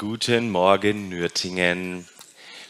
Guten 0.00 0.48
Morgen, 0.48 1.10
Nürtingen. 1.10 2.08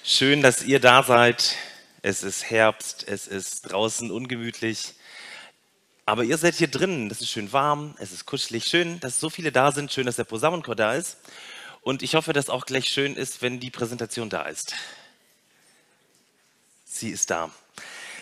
Schön, 0.02 0.42
dass 0.42 0.65
ihr 0.65 0.80
da 0.80 1.05
seid. 1.05 1.55
Es 2.03 2.25
ist 2.25 2.50
Herbst, 2.50 3.07
es 3.07 3.28
ist 3.28 3.71
draußen 3.71 4.10
ungemütlich. 4.10 4.94
Aber 6.07 6.25
ihr 6.25 6.37
seid 6.39 6.57
hier 6.57 6.66
drin, 6.66 7.08
das 7.08 7.21
ist 7.21 7.30
schön 7.30 7.53
warm, 7.53 7.94
es 8.01 8.11
ist 8.11 8.27
kuschelig. 8.27 8.64
Schön, 8.64 8.98
dass 8.98 9.21
so 9.21 9.30
viele 9.30 9.53
da 9.53 9.71
sind, 9.71 9.93
schön, 9.93 10.07
dass 10.07 10.16
der 10.16 10.25
Posaunenchor 10.25 10.75
da 10.75 10.95
ist. 10.95 11.19
Und 11.82 12.03
ich 12.03 12.16
hoffe, 12.16 12.32
dass 12.32 12.51
auch 12.51 12.66
gleich 12.66 12.89
schön 12.89 13.14
ist, 13.14 13.43
wenn 13.43 13.61
die 13.61 13.71
Präsentation 13.71 14.29
da 14.29 14.43
ist. 14.47 14.75
Sie 16.85 17.11
ist 17.11 17.31
da. 17.31 17.53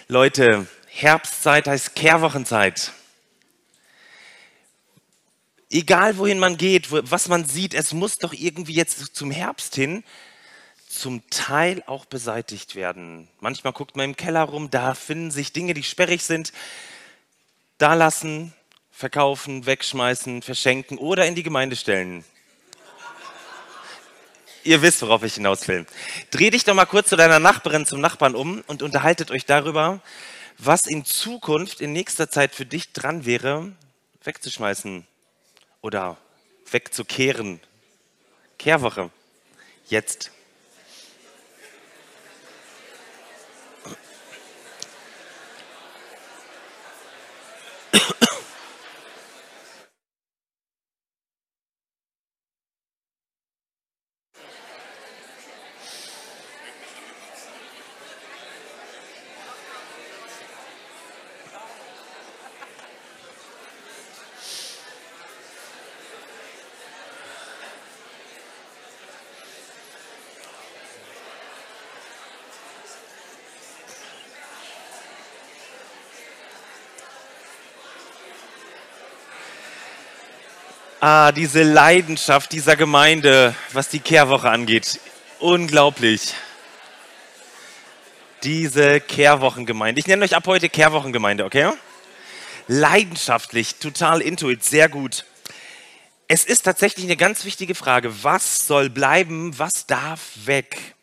Leute, 0.09 0.67
Herbstzeit 0.87 1.67
heißt 1.67 1.95
Kehrwochenzeit 1.95 2.93
egal 5.71 6.19
wohin 6.19 6.39
man 6.39 6.57
geht, 6.57 6.91
was 6.91 7.29
man 7.29 7.45
sieht, 7.45 7.75
es 7.75 7.93
muss 7.93 8.19
doch 8.19 8.33
irgendwie 8.33 8.75
jetzt 8.75 9.15
zum 9.15 9.31
Herbst 9.31 9.75
hin 9.75 10.05
zum 10.89 11.29
Teil 11.31 11.83
auch 11.87 12.07
beseitigt 12.07 12.75
werden. 12.75 13.29
Manchmal 13.41 13.73
guckt 13.73 13.97
man 13.97 14.07
im 14.07 14.17
Keller 14.17 14.43
rum, 14.43 14.71
da 14.71 14.95
finden 14.95 15.31
sich 15.31 15.53
Dinge, 15.53 15.75
die 15.75 15.83
sperrig 15.83 16.25
sind. 16.25 16.53
Da 17.77 17.95
lassen, 17.95 18.55
verkaufen, 18.91 19.67
wegschmeißen, 19.67 20.43
verschenken 20.43 20.99
oder 20.99 21.27
in 21.27 21.35
die 21.35 21.43
Gemeinde 21.43 21.77
stellen. 21.77 22.25
Ihr 24.65 24.83
wisst, 24.83 25.03
worauf 25.03 25.23
ich 25.23 25.35
hinaus 25.35 25.69
will. 25.69 25.87
Dreh 26.31 26.51
dich 26.51 26.65
doch 26.65 26.75
mal 26.75 26.85
kurz 26.85 27.09
zu 27.09 27.17
deiner 27.17 27.39
Nachbarin, 27.39 27.87
zum 27.87 28.01
Nachbarn 28.01 28.35
um 28.35 28.63
und 28.67 28.83
unterhaltet 28.83 29.31
euch 29.31 29.47
darüber, 29.47 30.01
was 30.59 30.87
in 30.87 31.05
Zukunft, 31.05 31.81
in 31.81 31.93
nächster 31.93 32.29
Zeit 32.29 32.55
für 32.55 32.67
dich 32.67 32.93
dran 32.93 33.25
wäre, 33.25 33.73
wegzuschmeißen, 34.25 35.07
oder 35.81 36.17
wegzukehren. 36.71 37.61
Kehrwoche. 38.59 39.11
Jetzt. 39.87 40.33
Ah, 81.11 81.33
diese 81.33 81.63
Leidenschaft 81.63 82.53
dieser 82.53 82.77
Gemeinde, 82.77 83.55
was 83.73 83.89
die 83.89 83.99
Kehrwoche 83.99 84.51
angeht. 84.51 85.01
Unglaublich. 85.39 86.35
Diese 88.43 89.01
Kehrwochengemeinde. 89.01 90.01
Ich 90.01 90.07
nenne 90.07 90.23
euch 90.23 90.37
ab 90.37 90.47
heute 90.47 90.69
Kehrwochengemeinde, 90.69 91.47
okay? 91.47 91.73
Leidenschaftlich, 92.67 93.77
total 93.77 94.21
intuit, 94.21 94.63
sehr 94.63 94.91
gut. 94.91 95.25
Es 96.27 96.45
ist 96.45 96.65
tatsächlich 96.65 97.07
eine 97.07 97.17
ganz 97.17 97.47
wichtige 97.47 97.75
Frage. 97.75 98.23
Was 98.23 98.67
soll 98.67 98.91
bleiben? 98.91 99.59
Was 99.59 99.87
darf 99.87 100.21
weg? 100.45 100.95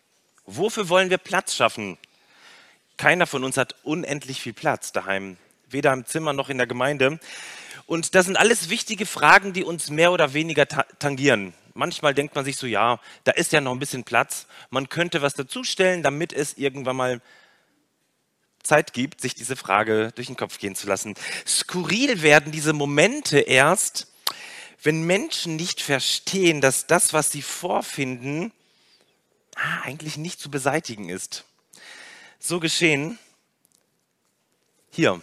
Wofür 0.45 0.87
wollen 0.87 1.09
wir 1.09 1.17
Platz 1.17 1.55
schaffen? 1.55 1.97
Keiner 2.97 3.25
von 3.25 3.43
uns 3.43 3.57
hat 3.57 3.73
unendlich 3.81 4.39
viel 4.39 4.53
Platz 4.53 4.91
daheim, 4.91 5.37
weder 5.67 5.93
im 5.93 6.05
Zimmer 6.05 6.33
noch 6.33 6.49
in 6.49 6.59
der 6.59 6.67
Gemeinde. 6.67 7.19
Und 7.85 8.15
das 8.15 8.25
sind 8.25 8.37
alles 8.37 8.69
wichtige 8.69 9.05
Fragen, 9.05 9.53
die 9.53 9.63
uns 9.63 9.89
mehr 9.89 10.11
oder 10.11 10.33
weniger 10.33 10.67
tangieren. 10.67 11.53
Manchmal 11.73 12.13
denkt 12.13 12.35
man 12.35 12.45
sich 12.45 12.57
so, 12.57 12.67
ja, 12.67 12.99
da 13.25 13.31
ist 13.31 13.51
ja 13.51 13.61
noch 13.61 13.73
ein 13.73 13.79
bisschen 13.79 14.03
Platz. 14.03 14.47
Man 14.69 14.89
könnte 14.89 15.21
was 15.21 15.33
dazustellen, 15.33 16.01
damit 16.01 16.33
es 16.33 16.57
irgendwann 16.57 16.95
mal 16.95 17.21
Zeit 18.63 18.93
gibt, 18.93 19.21
sich 19.21 19.35
diese 19.35 19.55
Frage 19.55 20.11
durch 20.15 20.27
den 20.27 20.37
Kopf 20.37 20.57
gehen 20.57 20.75
zu 20.75 20.87
lassen. 20.87 21.13
Skurril 21.45 22.21
werden 22.23 22.51
diese 22.51 22.73
Momente 22.73 23.39
erst, 23.39 24.07
wenn 24.81 25.03
Menschen 25.03 25.55
nicht 25.55 25.81
verstehen, 25.81 26.61
dass 26.61 26.87
das, 26.87 27.13
was 27.13 27.31
sie 27.31 27.41
vorfinden, 27.41 28.51
ah, 29.55 29.81
eigentlich 29.83 30.17
nicht 30.17 30.39
zu 30.39 30.49
beseitigen 30.49 31.09
ist. 31.09 31.45
So 32.39 32.59
geschehen 32.59 33.19
hier 34.91 35.21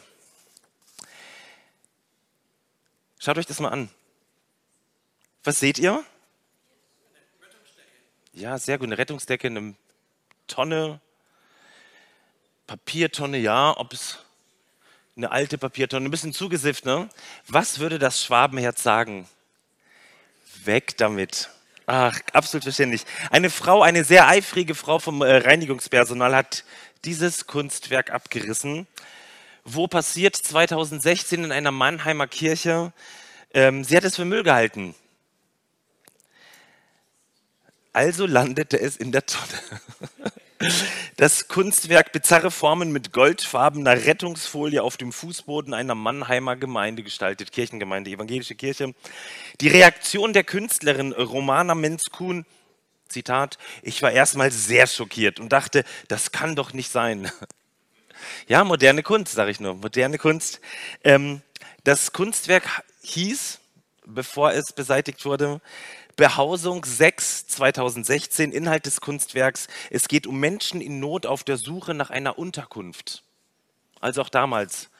Schaut 3.25 3.39
euch 3.39 3.47
das 3.47 3.61
mal 3.61 3.69
an. 3.69 3.89
Was 5.45 5.61
seht 5.61 5.79
ihr? 5.79 6.05
Ja, 8.33 8.59
sehr 8.59 8.79
gut. 8.79 8.89
Eine 8.89 8.99
Rettungsdecke, 8.99 9.47
eine 9.47 9.77
Tonne, 10.49 11.01
Papiertonne, 12.67 13.39
ja, 13.39 13.77
ob 13.77 13.93
es 13.93 14.19
eine 15.17 15.31
alte 15.31 15.57
Papiertonne, 15.57 16.09
ein 16.09 16.11
bisschen 16.11 16.33
zugesifft, 16.33 16.85
ne? 16.85 17.09
Was 17.47 17.79
würde 17.79 18.01
das 18.01 18.25
Schwabenherz 18.25 18.83
sagen? 18.83 19.29
Weg 20.65 20.97
damit. 20.97 21.49
Ach, 21.87 22.19
absolut 22.33 22.65
verständlich. 22.65 23.05
Eine 23.31 23.51
Frau, 23.51 23.83
eine 23.83 24.03
sehr 24.03 24.27
eifrige 24.27 24.75
Frau 24.75 24.99
vom 24.99 25.23
äh, 25.23 25.37
Reinigungspersonal 25.37 26.35
hat 26.35 26.65
dieses 27.05 27.47
Kunstwerk 27.47 28.11
abgerissen 28.11 28.89
wo 29.65 29.87
passiert 29.87 30.37
2016 30.37 31.45
in 31.45 31.53
einer 31.53 31.71
Mannheimer 31.71 32.27
Kirche. 32.27 32.93
Ähm, 33.55 33.85
sie 33.85 33.97
hat 33.97 34.05
es 34.05 34.17
für 34.17 34.25
Müll 34.25 34.43
gehalten. 34.43 34.95
Also 37.93 38.27
landete 38.27 38.81
es 38.81 38.97
in 38.97 39.13
der 39.13 39.27
Tonne. 39.27 39.61
Das 41.17 41.49
Kunstwerk 41.49 42.13
bizarre 42.13 42.51
Formen 42.51 42.93
mit 42.93 43.13
goldfarbener 43.13 44.05
Rettungsfolie 44.05 44.83
auf 44.83 44.97
dem 44.97 45.13
Fußboden 45.13 45.75
einer 45.75 45.95
Mannheimer 45.95 46.57
Gemeinde 46.57 47.03
gestaltet, 47.03 47.53
Kirchengemeinde, 47.53 48.11
evangelische 48.11 48.55
Kirche. 48.55 48.95
Die 49.61 49.69
Reaktion 49.69 50.33
der 50.33 50.45
Künstlerin 50.45 51.13
Romana 51.13 51.75
Menskun, 51.75 52.47
Zitat, 53.09 53.59
ich 53.83 54.03
war 54.03 54.13
erstmal 54.13 54.53
sehr 54.53 54.87
schockiert 54.87 55.41
und 55.41 55.53
dachte, 55.53 55.85
das 56.09 56.33
kann 56.33 56.57
doch 56.57 56.73
nicht 56.73 56.91
sein. 56.91 57.31
Ja, 58.49 58.65
moderne 58.65 59.03
Kunst, 59.03 59.33
sage 59.33 59.51
ich 59.51 59.61
nur, 59.61 59.75
moderne 59.75 60.19
Kunst. 60.19 60.61
Ähm, 61.05 61.43
das 61.85 62.13
Kunstwerk 62.13 62.83
hieß, 63.03 63.61
bevor 64.07 64.53
es 64.53 64.73
beseitigt 64.73 65.25
wurde, 65.25 65.61
Behausung 66.17 66.85
6 66.85 67.47
2016, 67.49 68.53
Inhalt 68.53 68.87
des 68.87 69.01
Kunstwerks. 69.01 69.69
Es 69.91 70.09
geht 70.09 70.27
um 70.27 70.39
Menschen 70.39 70.81
in 70.81 71.01
Not 71.01 71.27
auf 71.27 71.43
der 71.43 71.57
Suche 71.57 71.95
nach 71.95 72.11
einer 72.11 72.39
Unterkunft. 72.39 73.23
Also 74.01 74.21
auch 74.23 74.29
damals 74.29 74.91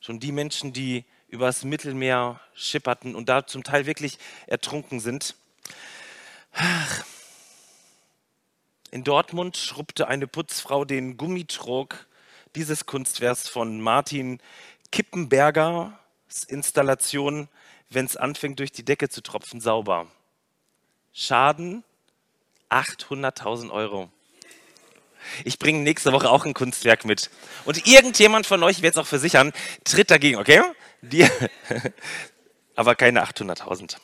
schon 0.00 0.20
die 0.20 0.32
Menschen, 0.32 0.72
die 0.72 1.04
übers 1.28 1.64
Mittelmeer 1.64 2.40
schipperten 2.54 3.14
und 3.14 3.28
da 3.28 3.46
zum 3.46 3.64
Teil 3.64 3.86
wirklich 3.86 4.18
ertrunken 4.46 5.00
sind. 5.00 5.34
In 8.90 9.02
Dortmund 9.02 9.56
schrubbte 9.56 10.06
eine 10.06 10.28
Putzfrau 10.28 10.84
den 10.84 11.16
Gummitrog 11.16 12.06
dieses 12.54 12.86
Kunstwerks 12.86 13.48
von 13.48 13.80
Martin 13.80 14.40
Kippenberger 14.92 15.98
Installation, 16.48 17.48
wenn 17.90 18.06
es 18.06 18.16
anfängt 18.16 18.58
durch 18.58 18.72
die 18.72 18.84
Decke 18.84 19.08
zu 19.08 19.22
tropfen, 19.22 19.60
sauber. 19.60 20.06
Schaden 21.12 21.84
800.000 22.70 23.70
Euro. 23.70 24.10
Ich 25.44 25.58
bringe 25.58 25.80
nächste 25.80 26.12
Woche 26.12 26.28
auch 26.28 26.44
ein 26.44 26.54
Kunstwerk 26.54 27.04
mit. 27.04 27.30
Und 27.64 27.86
irgendjemand 27.86 28.46
von 28.46 28.62
euch, 28.62 28.78
ich 28.78 28.82
werde 28.82 28.98
es 28.98 29.04
auch 29.04 29.08
versichern, 29.08 29.52
tritt 29.84 30.10
dagegen, 30.10 30.38
okay? 30.38 30.62
Die, 31.02 31.26
aber 32.74 32.94
keine 32.94 33.24
800.000. 33.24 33.96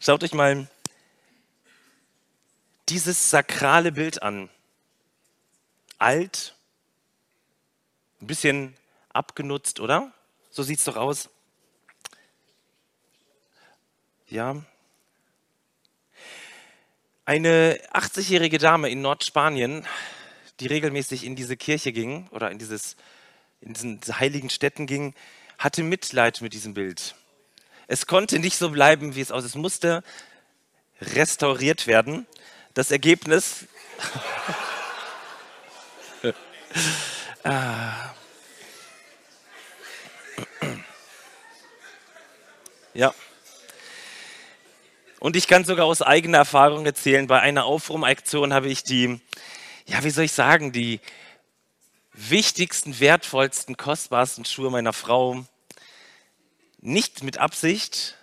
Schaut 0.00 0.24
euch 0.24 0.32
mal 0.32 0.68
dieses 2.88 3.30
sakrale 3.30 3.92
Bild 3.92 4.22
an. 4.22 4.48
Alt, 5.98 6.54
ein 8.20 8.26
bisschen 8.26 8.76
abgenutzt, 9.12 9.80
oder? 9.80 10.12
So 10.50 10.62
sieht 10.62 10.78
es 10.78 10.84
doch 10.84 10.96
aus. 10.96 11.28
Ja. 14.28 14.62
Eine 17.24 17.80
80-jährige 17.92 18.58
Dame 18.58 18.90
in 18.90 19.02
Nordspanien, 19.02 19.86
die 20.60 20.66
regelmäßig 20.66 21.24
in 21.24 21.36
diese 21.36 21.56
Kirche 21.56 21.92
ging 21.92 22.28
oder 22.28 22.50
in, 22.50 22.58
dieses, 22.58 22.96
in 23.60 23.72
diesen 23.74 24.00
heiligen 24.18 24.50
Städten 24.50 24.86
ging, 24.86 25.14
hatte 25.58 25.82
Mitleid 25.82 26.40
mit 26.40 26.52
diesem 26.52 26.74
Bild. 26.74 27.14
Es 27.86 28.06
konnte 28.06 28.38
nicht 28.38 28.56
so 28.56 28.70
bleiben, 28.70 29.14
wie 29.14 29.20
es 29.20 29.32
aussieht. 29.32 29.50
Es 29.50 29.56
musste 29.56 30.04
restauriert 31.00 31.86
werden. 31.86 32.26
Das 32.74 32.90
Ergebnis. 32.90 33.66
ah. 37.44 38.14
Ja. 42.94 43.14
Und 45.20 45.36
ich 45.36 45.46
kann 45.46 45.64
sogar 45.64 45.86
aus 45.86 46.02
eigener 46.02 46.38
Erfahrung 46.38 46.86
erzählen, 46.86 47.26
bei 47.26 47.40
einer 47.40 47.64
Aufruhmaktion 47.64 48.52
habe 48.52 48.68
ich 48.68 48.82
die, 48.84 49.20
ja, 49.86 50.02
wie 50.02 50.10
soll 50.10 50.24
ich 50.24 50.32
sagen, 50.32 50.72
die 50.72 51.00
wichtigsten, 52.12 52.98
wertvollsten, 53.00 53.76
kostbarsten 53.76 54.44
Schuhe 54.44 54.70
meiner 54.70 54.92
Frau 54.92 55.44
nicht 56.80 57.22
mit 57.22 57.38
Absicht, 57.38 58.16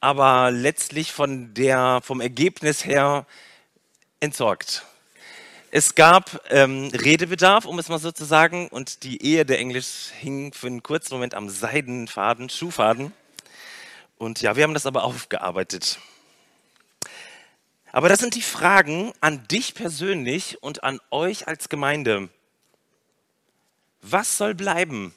aber 0.00 0.50
letztlich 0.50 1.12
von 1.12 1.54
der, 1.54 2.00
vom 2.02 2.20
Ergebnis 2.20 2.84
her 2.84 3.26
entsorgt. 4.20 4.84
Es 5.76 5.96
gab 5.96 6.40
ähm, 6.50 6.92
Redebedarf, 6.94 7.64
um 7.64 7.80
es 7.80 7.88
mal 7.88 7.98
so 7.98 8.12
zu 8.12 8.24
sagen, 8.24 8.68
und 8.68 9.02
die 9.02 9.20
Ehe 9.22 9.44
der 9.44 9.58
Englisch 9.58 10.12
hing 10.20 10.52
für 10.52 10.68
einen 10.68 10.84
kurzen 10.84 11.14
Moment 11.14 11.34
am 11.34 11.48
Seidenfaden, 11.48 12.48
Schuhfaden. 12.48 13.12
Und 14.16 14.40
ja, 14.40 14.54
wir 14.54 14.62
haben 14.62 14.74
das 14.74 14.86
aber 14.86 15.02
aufgearbeitet. 15.02 15.98
Aber 17.90 18.08
das 18.08 18.20
sind 18.20 18.36
die 18.36 18.42
Fragen 18.42 19.12
an 19.20 19.48
dich 19.48 19.74
persönlich 19.74 20.62
und 20.62 20.84
an 20.84 21.00
euch 21.10 21.48
als 21.48 21.68
Gemeinde. 21.68 22.28
Was 24.00 24.38
soll 24.38 24.54
bleiben? 24.54 25.12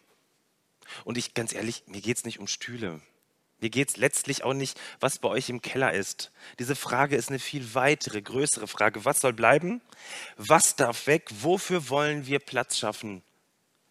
Und 1.03 1.19
ich 1.19 1.35
ganz 1.35 1.53
ehrlich, 1.53 1.83
mir 1.85 2.01
geht 2.01 2.17
es 2.17 2.25
nicht 2.25 2.39
um 2.39 2.47
Stühle. 2.47 2.99
Mir 3.59 3.69
geht 3.69 3.89
es 3.89 3.97
letztlich 3.97 4.43
auch 4.43 4.53
nicht, 4.53 4.79
was 4.99 5.17
bei 5.17 5.29
euch 5.29 5.49
im 5.49 5.61
Keller 5.61 5.93
ist. 5.93 6.31
Diese 6.59 6.75
Frage 6.75 7.15
ist 7.15 7.29
eine 7.29 7.39
viel 7.39 7.73
weitere, 7.73 8.21
größere 8.21 8.67
Frage. 8.67 9.03
Was 9.03 9.21
soll 9.21 9.33
bleiben? 9.33 9.81
Was 10.35 10.75
darf 10.75 11.07
weg? 11.07 11.29
Wofür 11.41 11.89
wollen 11.89 12.27
wir 12.27 12.39
Platz 12.39 12.77
schaffen? 12.77 13.23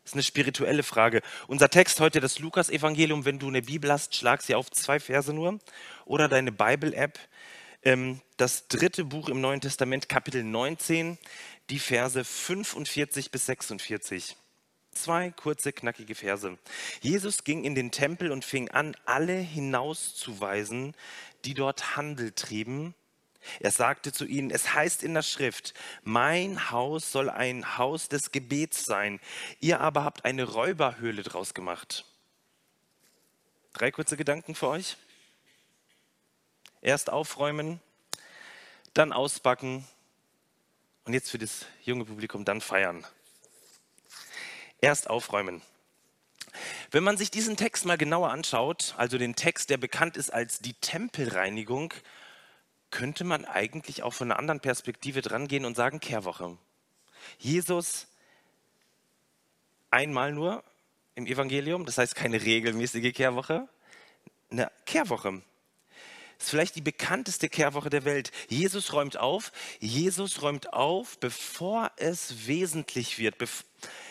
Das 0.05 0.13
ist 0.13 0.15
eine 0.15 0.23
spirituelle 0.23 0.85
Frage. 0.85 1.21
Unser 1.49 1.69
Text 1.69 1.99
heute, 1.99 2.21
das 2.21 2.39
Lukas-Evangelium, 2.39 3.25
wenn 3.25 3.41
du 3.41 3.49
eine 3.49 3.63
Bibel 3.63 3.91
hast, 3.91 4.15
schlag 4.15 4.41
sie 4.41 4.55
auf 4.55 4.71
zwei 4.71 5.01
Verse 5.01 5.33
nur. 5.33 5.59
Oder 6.05 6.29
deine 6.29 6.53
Bible-App, 6.53 7.19
ähm, 7.83 8.21
das 8.37 8.69
dritte 8.69 9.05
Buch 9.05 9.29
im 9.29 9.41
Neuen 9.41 9.61
Testament, 9.61 10.09
Kapitel 10.09 10.45
19, 10.45 11.19
die 11.71 11.81
Verse 11.81 12.25
45 12.25 13.33
bis 13.33 13.47
46. 13.47 14.37
Zwei 14.97 15.31
kurze, 15.31 15.75
knackige 15.75 16.15
Verse. 16.15 16.57
Jesus 17.03 17.45
ging 17.45 17.65
in 17.65 17.75
den 17.75 17.91
Tempel 17.91 18.33
und 18.33 18.47
fing 18.47 18.71
an, 18.71 18.97
alle 19.05 19.35
hinauszuweisen, 19.35 20.95
die 21.45 21.53
dort 21.53 21.97
Handel 21.97 22.33
trieben. 22.33 22.95
Er 23.61 23.71
sagte 23.71 24.11
zu 24.11 24.25
ihnen, 24.25 24.51
es 24.51 24.73
heißt 24.73 25.03
in 25.03 25.13
der 25.13 25.23
Schrift, 25.23 25.75
mein 26.03 26.71
Haus 26.71 27.13
soll 27.13 27.29
ein 27.29 27.77
Haus 27.77 28.09
des 28.09 28.33
Gebets 28.33 28.87
sein, 28.87 29.21
ihr 29.61 29.81
aber 29.81 30.03
habt 30.03 30.25
eine 30.25 30.45
Räuberhöhle 30.45 31.23
draus 31.23 31.53
gemacht. 31.53 32.07
Drei 33.75 33.91
kurze 33.91 34.17
Gedanken 34.17 34.55
für 34.55 34.69
euch. 34.69 34.97
Erst 36.81 37.11
aufräumen, 37.11 37.81
dann 38.95 39.13
ausbacken 39.13 39.87
und 41.05 41.13
jetzt 41.13 41.31
für 41.31 41.39
das 41.39 41.67
junge 41.85 42.07
Publikum 42.07 42.47
dann 42.47 42.63
feiern. 42.63 43.07
Erst 44.81 45.09
aufräumen. 45.11 45.63
Wenn 46.91 47.05
man 47.05 47.17
sich 47.17 47.31
diesen 47.31 47.57
Text 47.57 47.85
mal 47.85 47.99
genauer 47.99 48.31
anschaut, 48.31 48.95
also 48.97 49.19
den 49.19 49.37
Text, 49.37 49.71
der 49.71 49.77
bekannt 49.77 50.17
ist 50.17 50.33
als 50.33 50.61
die 50.61 50.75
Tempelreinigung, 50.75 51.93
könnte 52.91 53.25
man 53.25 53.45
eigentlich 53.45 54.03
auch 54.03 54.15
von 54.15 54.31
einer 54.31 54.39
anderen 54.39 54.61
Perspektive 54.61 55.21
drangehen 55.23 55.65
und 55.65 55.77
sagen 55.77 56.01
Kehrwoche. 56.01 56.57
Jesus 57.39 58.07
einmal 59.91 60.33
nur 60.33 60.63
im 61.15 61.27
Evangelium, 61.27 61.85
das 61.85 61.99
heißt 61.99 62.15
keine 62.15 62.43
regelmäßige 62.43 63.13
Kehrwoche, 63.13 63.69
eine 64.51 64.71
Kehrwoche 64.85 65.43
ist 66.39 66.51
vielleicht 66.51 66.77
die 66.77 66.83
bekannteste 66.83 67.49
Kehrwoche 67.49 67.91
der 67.91 68.05
Welt. 68.05 68.31
Jesus 68.49 68.93
räumt 68.93 69.17
auf. 69.17 69.53
Jesus 69.81 70.43
räumt 70.43 70.73
auf, 70.73 71.19
bevor 71.19 71.91
es 71.97 72.47
wesentlich 72.47 73.19
wird. 73.19 73.37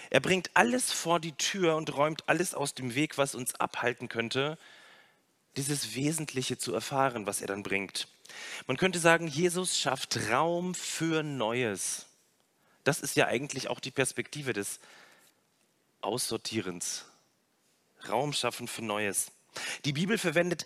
Er 0.10 0.20
bringt 0.20 0.52
alles 0.54 0.92
vor 0.92 1.20
die 1.20 1.34
Tür 1.34 1.76
und 1.76 1.96
räumt 1.96 2.28
alles 2.28 2.54
aus 2.54 2.74
dem 2.74 2.96
Weg, 2.96 3.18
was 3.18 3.36
uns 3.36 3.56
abhalten 3.56 4.10
könnte, 4.10 4.58
dieses 5.58 5.96
Wesentliche 5.96 6.58
zu 6.58 6.74
erfahren, 6.74 7.26
was 7.26 7.42
er 7.42 7.48
dann 7.48 7.64
bringt. 7.64 8.08
Man 8.68 8.78
könnte 8.78 9.00
sagen, 9.00 9.28
Jesus 9.28 9.80
schafft 9.80 10.30
Raum 10.30 10.76
für 10.76 11.24
Neues. 11.24 12.08
Das 12.84 13.00
ist 13.00 13.16
ja 13.16 13.28
eigentlich 13.28 13.70
auch 13.70 13.80
die 13.80 13.92
Perspektive 13.92 14.54
des 14.54 14.80
Aussortierens. 16.02 17.06
Raum 18.08 18.34
schaffen 18.34 18.68
für 18.68 18.84
Neues. 18.84 19.32
Die 19.86 19.94
Bibel 19.94 20.18
verwendet 20.18 20.66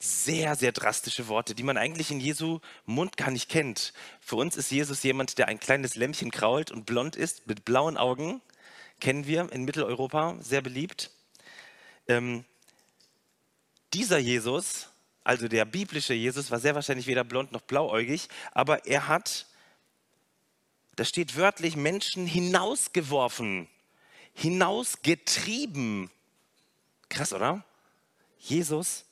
sehr, 0.00 0.56
sehr 0.56 0.72
drastische 0.72 1.28
Worte, 1.28 1.54
die 1.54 1.62
man 1.62 1.76
eigentlich 1.76 2.10
in 2.10 2.20
Jesu 2.20 2.60
Mund 2.86 3.16
gar 3.16 3.30
nicht 3.30 3.48
kennt. 3.48 3.92
Für 4.20 4.36
uns 4.36 4.56
ist 4.56 4.70
Jesus 4.70 5.02
jemand, 5.02 5.38
der 5.38 5.48
ein 5.48 5.60
kleines 5.60 5.94
Lämmchen 5.94 6.30
krault 6.30 6.70
und 6.70 6.86
blond 6.86 7.14
ist, 7.14 7.46
mit 7.46 7.64
blauen 7.64 7.96
Augen. 7.96 8.40
Kennen 9.02 9.26
wir 9.26 9.50
in 9.50 9.64
Mitteleuropa, 9.64 10.36
sehr 10.38 10.60
beliebt. 10.60 11.10
Ähm, 12.06 12.44
dieser 13.92 14.18
Jesus, 14.18 14.90
also 15.24 15.48
der 15.48 15.64
biblische 15.64 16.14
Jesus, 16.14 16.52
war 16.52 16.60
sehr 16.60 16.76
wahrscheinlich 16.76 17.08
weder 17.08 17.24
blond 17.24 17.50
noch 17.50 17.62
blauäugig, 17.62 18.28
aber 18.52 18.86
er 18.86 19.08
hat, 19.08 19.46
da 20.94 21.04
steht 21.04 21.34
wörtlich, 21.34 21.74
Menschen 21.74 22.28
hinausgeworfen, 22.28 23.66
hinausgetrieben. 24.34 26.08
Krass, 27.08 27.32
oder? 27.32 27.64
Jesus 28.38 29.04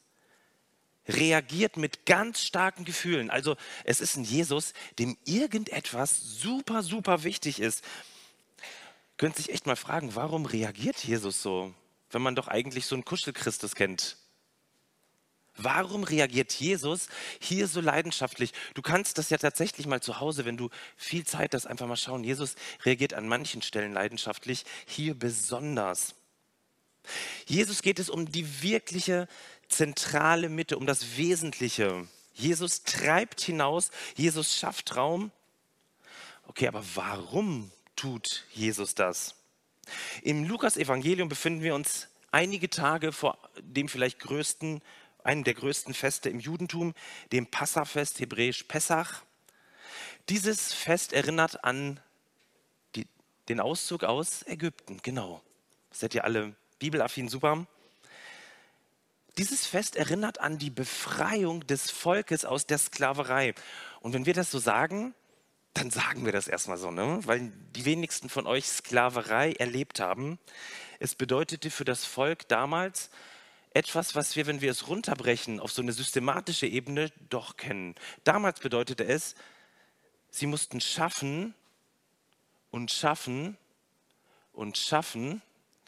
reagiert 1.09 1.77
mit 1.77 2.07
ganz 2.07 2.45
starken 2.45 2.85
Gefühlen. 2.85 3.29
Also 3.29 3.57
es 3.83 4.01
ist 4.01 4.15
ein 4.15 4.23
Jesus, 4.23 4.73
dem 5.01 5.19
irgendetwas 5.25 6.17
super, 6.17 6.85
super 6.85 7.25
wichtig 7.25 7.59
ist. 7.59 7.83
Könnt 9.21 9.37
sich 9.37 9.53
echt 9.53 9.67
mal 9.67 9.77
fragen, 9.77 10.15
warum 10.15 10.47
reagiert 10.47 11.05
Jesus 11.05 11.43
so, 11.43 11.75
wenn 12.11 12.23
man 12.23 12.35
doch 12.35 12.49
eigentlich 12.49 12.87
so 12.87 12.95
einen 12.95 13.05
Kuschelchristus 13.05 13.75
kennt? 13.75 14.17
Warum 15.59 16.05
reagiert 16.05 16.55
Jesus 16.55 17.09
hier 17.39 17.69
so 17.69 17.83
leidenschaftlich? 17.83 18.55
Du 18.73 18.81
kannst 18.81 19.19
das 19.19 19.29
ja 19.29 19.37
tatsächlich 19.37 19.87
mal 19.87 20.00
zu 20.00 20.21
Hause, 20.21 20.47
wenn 20.47 20.57
du 20.57 20.71
viel 20.97 21.27
Zeit 21.27 21.53
hast, 21.53 21.67
einfach 21.67 21.87
mal 21.87 21.99
schauen. 21.99 22.25
Jesus 22.25 22.55
reagiert 22.87 23.12
an 23.12 23.29
manchen 23.29 23.61
Stellen 23.61 23.93
leidenschaftlich, 23.93 24.65
hier 24.87 25.12
besonders. 25.12 26.15
Jesus 27.45 27.83
geht 27.83 27.99
es 27.99 28.09
um 28.09 28.33
die 28.33 28.62
wirkliche 28.62 29.29
zentrale 29.69 30.49
Mitte, 30.49 30.79
um 30.79 30.87
das 30.87 31.19
Wesentliche. 31.19 32.09
Jesus 32.33 32.85
treibt 32.85 33.43
hinaus, 33.43 33.91
Jesus 34.17 34.57
schafft 34.57 34.97
Raum. 34.97 35.31
Okay, 36.47 36.69
aber 36.69 36.83
warum 36.95 37.71
tut 38.00 38.47
Jesus 38.54 38.95
das? 38.95 39.35
Im 40.23 40.45
Lukas-Evangelium 40.45 41.28
befinden 41.28 41.62
wir 41.62 41.75
uns 41.75 42.09
einige 42.30 42.71
Tage 42.71 43.12
vor 43.12 43.37
dem 43.61 43.88
vielleicht 43.88 44.21
größten, 44.21 44.80
einem 45.23 45.45
der 45.45 45.52
größten 45.52 45.92
Feste 45.92 46.30
im 46.30 46.40
Judentum, 46.40 46.95
dem 47.30 47.47
Passafest, 47.47 48.19
hebräisch 48.19 48.62
Pessach. 48.62 49.23
Dieses 50.30 50.73
Fest 50.73 51.12
erinnert 51.12 51.62
an 51.62 52.00
die, 52.97 53.07
den 53.50 53.61
Auszug 53.61 54.04
aus 54.04 54.47
Ägypten, 54.47 55.00
genau. 55.02 55.42
Seid 55.90 56.14
ihr 56.14 56.25
alle 56.25 56.54
bibelaffin, 56.78 57.28
super. 57.28 57.66
Dieses 59.37 59.66
Fest 59.66 59.97
erinnert 59.97 60.40
an 60.40 60.57
die 60.57 60.71
Befreiung 60.71 61.66
des 61.66 61.90
Volkes 61.90 62.47
aus 62.47 62.66
der 62.66 62.78
Sklaverei. 62.78 63.54
Und 64.00 64.14
wenn 64.14 64.25
wir 64.25 64.35
das 64.35 64.50
so 64.50 64.59
sagen, 64.59 65.14
dann 65.75 65.91
sagen 65.91 66.25
wir 66.25 66.33
das 66.33 66.49
erstmal 66.49 66.79
so, 66.79 66.91
ne? 66.91 67.21
weil 67.25 67.53
die 67.77 67.85
wenigsten 67.85 68.29
von 68.29 68.47
euch 68.47 68.67
Sklaverei 68.67 69.53
erlebt 69.53 70.00
haben. 70.00 70.39
Es 70.99 71.15
bedeutete 71.15 71.71
für 71.71 71.85
das 71.85 72.05
Volk 72.05 72.49
damals 72.49 73.11
etwas, 73.73 74.15
was 74.15 74.35
wir, 74.35 74.47
wenn 74.47 74.61
wir 74.61 74.71
es 74.71 74.89
runterbrechen, 74.89 75.61
auf 75.61 75.73
so 75.73 75.81
eine 75.81 75.93
systematische 75.93 76.67
Ebene 76.67 77.11
doch 77.29 77.57
kennen. 77.57 77.95
Damals 78.25 78.61
bedeutete 78.61 79.05
es, 79.05 79.37
sie 80.31 80.47
mussten 80.47 80.81
schaffen 80.81 81.55
und 82.71 82.91
schaffen 82.91 83.57
und 84.53 84.77
schaffen. 84.77 85.41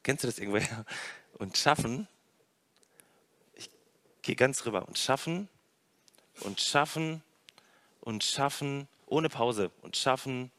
Kennst 0.04 0.24
du 0.24 0.28
das 0.28 0.38
irgendwoher? 0.38 0.84
Und 1.38 1.56
schaffen 1.56 2.06
Geh 4.22 4.36
ganz 4.36 4.64
rüber 4.64 4.86
und 4.86 4.98
schaffen 4.98 5.48
und 6.40 6.60
schaffen 6.60 7.24
und 8.00 8.22
schaffen 8.22 8.86
ohne 9.12 9.28
Pause 9.28 9.70
und 9.82 9.96
schaffen 9.96 10.50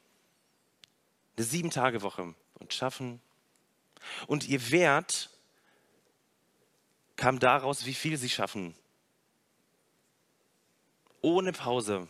eine 1.35 1.45
sieben 1.45 1.71
Tage 1.71 2.03
Woche 2.03 2.35
und 2.59 2.73
schaffen. 2.73 3.19
Und 4.27 4.47
ihr 4.47 4.71
Wert 4.71 5.31
kam 7.15 7.39
daraus, 7.39 7.85
wie 7.85 7.95
viel 7.95 8.17
sie 8.17 8.29
schaffen. 8.29 8.75
Ohne 11.21 11.51
Pause. 11.51 12.07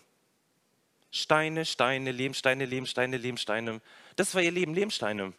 Steine, 1.12 1.66
Steine, 1.66 2.12
Lehmsteine, 2.12 2.66
Lehmsteine, 2.66 3.18
Lehmsteine. 3.18 3.82
Das 4.18 4.36
war 4.36 4.42
ihr 4.42 4.52
Leben, 4.52 4.74
Lehmsteine. 4.74 5.34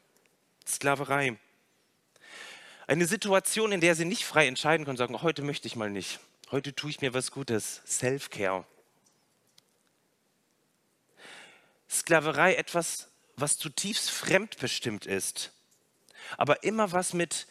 Sklaverei. 0.66 1.37
Eine 2.87 3.06
Situation, 3.06 3.73
in 3.73 3.80
der 3.80 3.94
sie 3.94 4.04
nicht 4.04 4.25
frei 4.25 4.46
entscheiden 4.46 4.87
konnten, 4.87 4.99
sagen, 4.99 5.20
heute 5.20 5.42
möchte 5.42 5.66
ich 5.66 5.76
mal 5.76 5.90
nicht. 5.90 6.20
Heute 6.50 6.75
tue 6.75 6.90
ich 6.90 7.00
mir 7.02 7.12
was 7.12 7.30
Gutes. 7.30 7.82
Self-Care. 7.87 8.64
Sklaverei 11.94 12.54
etwas, 12.54 13.08
was 13.36 13.58
zutiefst 13.58 14.10
fremdbestimmt 14.10 15.06
ist, 15.06 15.52
aber 16.36 16.62
immer 16.62 16.92
was 16.92 17.14
mit 17.14 17.46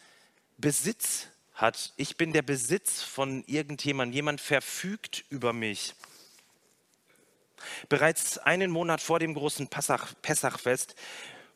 Besitz 0.58 1.28
hat. 1.54 1.92
Ich 1.96 2.16
bin 2.16 2.32
der 2.32 2.42
Besitz 2.42 3.02
von 3.02 3.44
irgendjemandem. 3.46 4.14
Jemand 4.14 4.40
verfügt 4.40 5.24
über 5.30 5.52
mich. 5.52 5.94
Bereits 7.88 8.38
einen 8.38 8.70
Monat 8.70 9.00
vor 9.00 9.18
dem 9.18 9.34
großen 9.34 9.68
Passach, 9.68 10.12
Pessachfest 10.20 10.94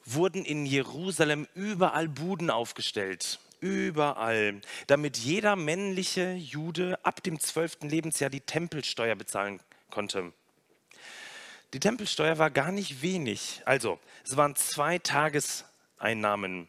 wurden 0.04 0.44
in 0.44 0.64
Jerusalem 0.64 1.46
überall 1.54 2.08
Buden 2.08 2.50
aufgestellt. 2.50 3.40
Überall. 3.60 4.60
Damit 4.86 5.18
jeder 5.18 5.56
männliche 5.56 6.32
Jude 6.32 6.98
ab 7.04 7.22
dem 7.22 7.40
zwölften 7.40 7.88
Lebensjahr 7.88 8.30
die 8.30 8.40
Tempelsteuer 8.40 9.16
bezahlen 9.16 9.60
konnte. 9.90 10.32
Die 11.74 11.80
Tempelsteuer 11.80 12.38
war 12.38 12.50
gar 12.50 12.72
nicht 12.72 13.02
wenig. 13.02 13.60
Also, 13.66 13.98
es 14.24 14.38
waren 14.38 14.56
zwei 14.56 14.98
Tageseinnahmen 14.98 16.66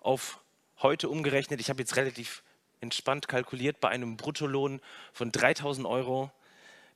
auf 0.00 0.40
heute 0.80 1.10
umgerechnet. 1.10 1.60
Ich 1.60 1.68
habe 1.68 1.80
jetzt 1.80 1.96
relativ 1.96 2.42
entspannt 2.80 3.28
kalkuliert 3.28 3.78
bei 3.80 3.90
einem 3.90 4.16
Bruttolohn 4.16 4.80
von 5.12 5.32
3000 5.32 5.86
Euro 5.86 6.30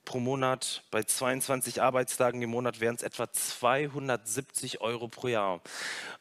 pro 0.03 0.19
Monat. 0.19 0.83
Bei 0.89 1.03
22 1.03 1.79
Arbeitstagen 1.79 2.41
im 2.41 2.49
Monat 2.49 2.79
wären 2.79 2.95
es 2.95 3.03
etwa 3.03 3.31
270 3.31 4.81
Euro 4.81 5.07
pro 5.07 5.27
Jahr. 5.27 5.61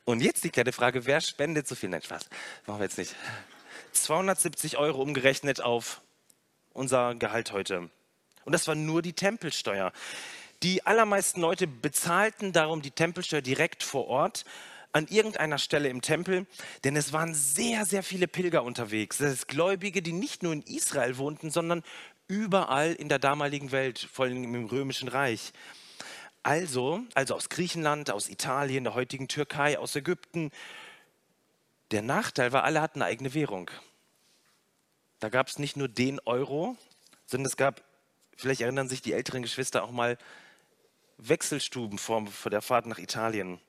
Und 0.05 0.21
jetzt 0.21 0.45
die 0.45 0.51
kleine 0.51 0.73
Frage, 0.73 1.07
wer 1.07 1.23
spendet 1.23 1.67
so 1.67 1.75
viel? 1.75 1.89
Nein, 1.89 2.03
Spaß, 2.03 2.29
machen 2.67 2.81
wir 2.81 2.85
jetzt 2.85 2.99
nicht. 2.99 3.17
270 3.93 4.77
Euro 4.77 5.01
umgerechnet 5.01 5.63
auf 5.63 6.03
unser 6.75 7.15
Gehalt 7.15 7.53
heute. 7.53 7.89
Und 8.45 8.53
das 8.53 8.69
war 8.69 8.75
nur 8.75 9.01
die 9.01 9.15
Tempelsteuer. 9.15 9.93
Die 10.63 10.87
allermeisten 10.87 11.41
Leute 11.41 11.67
bezahlten 11.67 12.53
darum 12.53 12.83
die 12.83 12.91
Tempelsteuer 12.91 13.41
direkt 13.41 13.83
vor 13.83 14.09
Ort 14.09 14.45
an 14.93 15.07
irgendeiner 15.07 15.57
Stelle 15.57 15.89
im 15.89 16.03
Tempel, 16.03 16.47
denn 16.85 16.97
es 16.97 17.13
waren 17.13 17.35
sehr, 17.35 17.87
sehr 17.87 18.03
viele 18.03 18.29
Pilger 18.29 18.63
unterwegs. 18.63 19.19
Das 19.19 19.33
ist 19.33 19.49
Gläubige, 19.49 20.03
die 20.03 20.13
nicht 20.13 20.43
nur 20.43 20.53
in 20.53 20.63
Israel 20.63 21.17
wohnten, 21.17 21.51
sondern 21.51 21.83
überall 22.29 22.93
in 22.93 23.09
der 23.09 23.19
damaligen 23.19 23.73
Welt, 23.73 23.99
vor 24.13 24.27
allem 24.27 24.43
im 24.43 24.67
Römischen 24.67 25.09
Reich. 25.09 25.53
Also, 26.43 27.03
also 27.15 27.35
aus 27.35 27.49
Griechenland, 27.49 28.11
aus 28.11 28.29
Italien, 28.29 28.85
der 28.85 28.95
heutigen 28.95 29.29
Türkei, 29.29 29.79
aus 29.79 29.97
Ägypten. 29.97 30.51
Der 31.91 32.03
Nachteil 32.03 32.53
war, 32.53 32.65
alle 32.65 32.83
hatten 32.83 33.01
eine 33.01 33.11
eigene 33.11 33.33
Währung. 33.33 33.71
Da 35.21 35.29
gab 35.29 35.49
es 35.49 35.59
nicht 35.59 35.77
nur 35.77 35.89
den 35.89 36.19
Euro, 36.21 36.77
sondern 37.27 37.47
es 37.47 37.57
gab, 37.57 37.83
vielleicht 38.37 38.63
erinnern 38.63 38.89
sich 38.89 39.03
die 39.03 39.13
älteren 39.13 39.43
Geschwister 39.43 39.85
auch 39.85 39.91
mal, 39.91 40.19
Wechselstuben 41.29 41.99
vor, 41.99 42.27
vor 42.27 42.51
der 42.51 42.63
Fahrt 42.63 42.87
nach 42.87 42.99
Italien. 42.99 43.61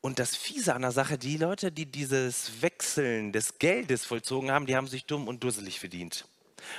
Und 0.00 0.18
das 0.18 0.36
Fiese 0.36 0.74
an 0.74 0.82
der 0.82 0.92
Sache, 0.92 1.16
die 1.16 1.38
Leute, 1.38 1.72
die 1.72 1.86
dieses 1.86 2.60
Wechseln 2.60 3.32
des 3.32 3.58
Geldes 3.58 4.04
vollzogen 4.04 4.50
haben, 4.50 4.66
die 4.66 4.76
haben 4.76 4.86
sich 4.86 5.06
dumm 5.06 5.28
und 5.28 5.42
dusselig 5.42 5.80
verdient. 5.80 6.26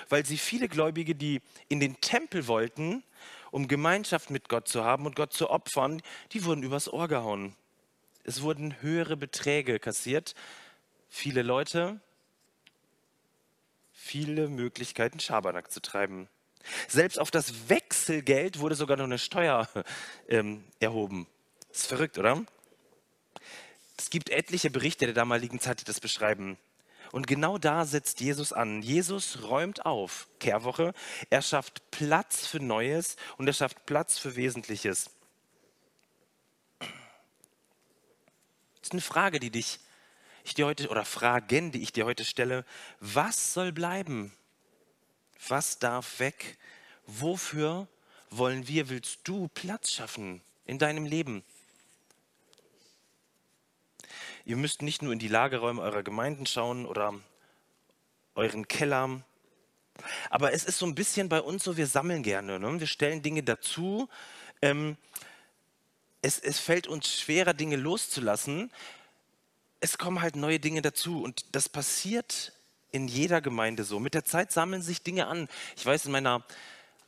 Weil 0.09 0.25
sie 0.25 0.37
viele 0.37 0.67
Gläubige, 0.67 1.15
die 1.15 1.41
in 1.67 1.79
den 1.79 1.99
Tempel 2.01 2.47
wollten, 2.47 3.03
um 3.49 3.67
Gemeinschaft 3.67 4.29
mit 4.29 4.47
Gott 4.47 4.67
zu 4.67 4.83
haben 4.83 5.05
und 5.05 5.15
Gott 5.15 5.33
zu 5.33 5.49
opfern, 5.49 6.01
die 6.33 6.45
wurden 6.45 6.61
übers 6.61 6.91
Ohr 6.91 7.07
gehauen. 7.07 7.55
Es 8.23 8.41
wurden 8.41 8.81
höhere 8.81 9.17
Beträge 9.17 9.79
kassiert. 9.79 10.35
Viele 11.09 11.41
Leute, 11.41 11.99
viele 13.91 14.49
Möglichkeiten, 14.49 15.19
Schabernack 15.19 15.71
zu 15.71 15.81
treiben. 15.81 16.27
Selbst 16.87 17.19
auf 17.19 17.31
das 17.31 17.69
Wechselgeld 17.69 18.59
wurde 18.59 18.75
sogar 18.75 18.97
noch 18.97 19.05
eine 19.05 19.19
Steuer 19.19 19.69
ähm, 20.27 20.63
erhoben. 20.79 21.27
Das 21.69 21.81
ist 21.81 21.87
verrückt, 21.87 22.17
oder? 22.17 22.43
Es 23.97 24.09
gibt 24.09 24.29
etliche 24.29 24.69
Berichte 24.69 25.05
der 25.05 25.13
damaligen 25.13 25.59
Zeit, 25.59 25.81
die 25.81 25.85
das 25.85 25.99
beschreiben. 25.99 26.57
Und 27.11 27.27
genau 27.27 27.57
da 27.57 27.85
setzt 27.85 28.19
Jesus 28.19 28.51
an. 28.51 28.81
Jesus 28.81 29.43
räumt 29.43 29.85
auf, 29.85 30.27
Kehrwoche. 30.39 30.93
Er 31.29 31.41
schafft 31.41 31.89
Platz 31.91 32.45
für 32.45 32.59
Neues 32.59 33.15
und 33.37 33.47
er 33.47 33.53
schafft 33.53 33.85
Platz 33.85 34.17
für 34.17 34.35
Wesentliches. 34.35 35.09
Das 36.79 36.89
ist 38.89 38.91
eine 38.91 39.01
Frage, 39.01 39.39
die 39.39 39.49
dich, 39.49 39.79
ich 40.43 40.53
dir 40.53 40.65
heute, 40.65 40.89
oder 40.89 41.05
Fragen, 41.05 41.71
die 41.71 41.81
ich 41.81 41.93
dir 41.93 42.05
heute 42.05 42.25
stelle. 42.25 42.65
Was 42.99 43.53
soll 43.53 43.71
bleiben? 43.71 44.31
Was 45.47 45.79
darf 45.79 46.19
weg? 46.19 46.57
Wofür 47.07 47.87
wollen 48.29 48.67
wir, 48.67 48.89
willst 48.89 49.19
du 49.23 49.47
Platz 49.49 49.91
schaffen 49.91 50.41
in 50.65 50.79
deinem 50.79 51.05
Leben? 51.05 51.43
Ihr 54.45 54.57
müsst 54.57 54.81
nicht 54.81 55.01
nur 55.01 55.13
in 55.13 55.19
die 55.19 55.27
Lagerräume 55.27 55.81
eurer 55.81 56.03
Gemeinden 56.03 56.45
schauen 56.45 56.85
oder 56.85 57.13
euren 58.35 58.67
Keller. 58.67 59.21
Aber 60.29 60.53
es 60.53 60.65
ist 60.65 60.77
so 60.77 60.85
ein 60.85 60.95
bisschen 60.95 61.29
bei 61.29 61.41
uns 61.41 61.63
so, 61.63 61.77
wir 61.77 61.87
sammeln 61.87 62.21
gerne. 62.21 62.59
Ne? 62.59 62.79
Wir 62.79 62.87
stellen 62.87 63.21
Dinge 63.21 63.43
dazu. 63.43 64.09
Ähm, 64.61 64.97
es, 66.21 66.39
es 66.39 66.59
fällt 66.59 66.87
uns 66.87 67.19
schwerer, 67.19 67.53
Dinge 67.53 67.75
loszulassen. 67.75 68.71
Es 69.79 69.97
kommen 69.97 70.21
halt 70.21 70.35
neue 70.35 70.59
Dinge 70.59 70.81
dazu. 70.81 71.23
Und 71.23 71.55
das 71.55 71.69
passiert 71.69 72.53
in 72.95 73.09
jeder 73.09 73.41
Gemeinde 73.41 73.83
so. 73.83 73.99
Mit 73.99 74.13
der 74.13 74.23
Zeit 74.23 74.53
sammeln 74.53 74.81
sich 74.81 75.03
Dinge 75.03 75.27
an. 75.27 75.49
Ich 75.75 75.85
weiß, 75.85 76.05
in 76.05 76.13
meiner 76.13 76.45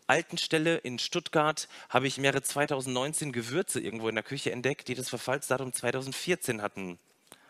alten 0.06 0.38
Stelle 0.38 0.77
in 0.77 1.00
Stuttgart 1.00 1.70
habe 1.88 2.08
ich 2.08 2.17
Jahre 2.17 2.44
2019 2.44 3.32
Gewürze 3.32 3.79
irgendwo 3.79 4.10
in 4.10 4.15
der 4.15 4.24
Küche 4.24 4.51
entdeckt, 4.51 4.89
die 4.89 4.96
das 4.96 5.08
Verfallsdatum 5.08 5.72
2014 5.72 6.62
hatten. 6.62 7.00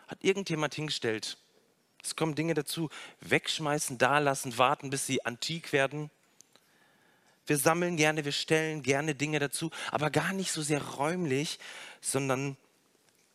Hat 0.06 0.22
irgendjemand 0.22 0.72
hingestellt. 0.74 1.36
Es 2.02 2.14
kommen 2.14 2.36
Dinge 2.36 2.54
dazu. 2.54 2.90
Wegschmeißen, 3.22 3.98
dalassen, 3.98 4.56
warten, 4.56 4.90
bis 4.90 5.04
sie 5.04 5.26
antik 5.26 5.72
werden. 5.72 6.08
Wir 7.44 7.58
sammeln 7.58 7.96
gerne, 7.96 8.24
wir 8.24 8.32
stellen 8.32 8.84
gerne 8.84 9.16
Dinge 9.16 9.40
dazu, 9.40 9.70
aber 9.90 10.10
gar 10.10 10.32
nicht 10.32 10.52
so 10.52 10.62
sehr 10.62 10.82
räumlich, 10.82 11.58
sondern 12.00 12.56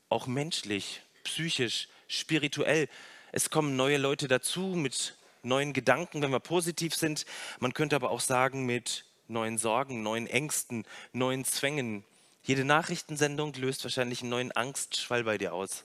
auch 0.07 0.27
menschlich, 0.27 1.01
psychisch, 1.25 1.89
spirituell. 2.07 2.87
Es 3.35 3.49
kommen 3.49 3.75
neue 3.75 3.97
Leute 3.97 4.27
dazu 4.27 4.61
mit 4.61 5.17
neuen 5.41 5.73
Gedanken, 5.73 6.21
wenn 6.21 6.29
wir 6.29 6.39
positiv 6.39 6.93
sind. 6.93 7.25
Man 7.59 7.73
könnte 7.73 7.95
aber 7.95 8.11
auch 8.11 8.19
sagen 8.19 8.67
mit 8.67 9.05
neuen 9.27 9.57
Sorgen, 9.57 10.03
neuen 10.03 10.27
Ängsten, 10.27 10.85
neuen 11.13 11.43
Zwängen. 11.43 12.03
Jede 12.43 12.63
Nachrichtensendung 12.63 13.51
löst 13.53 13.83
wahrscheinlich 13.83 14.21
einen 14.21 14.29
neuen 14.29 14.51
Angstschwall 14.51 15.23
bei 15.23 15.39
dir 15.39 15.55
aus. 15.55 15.83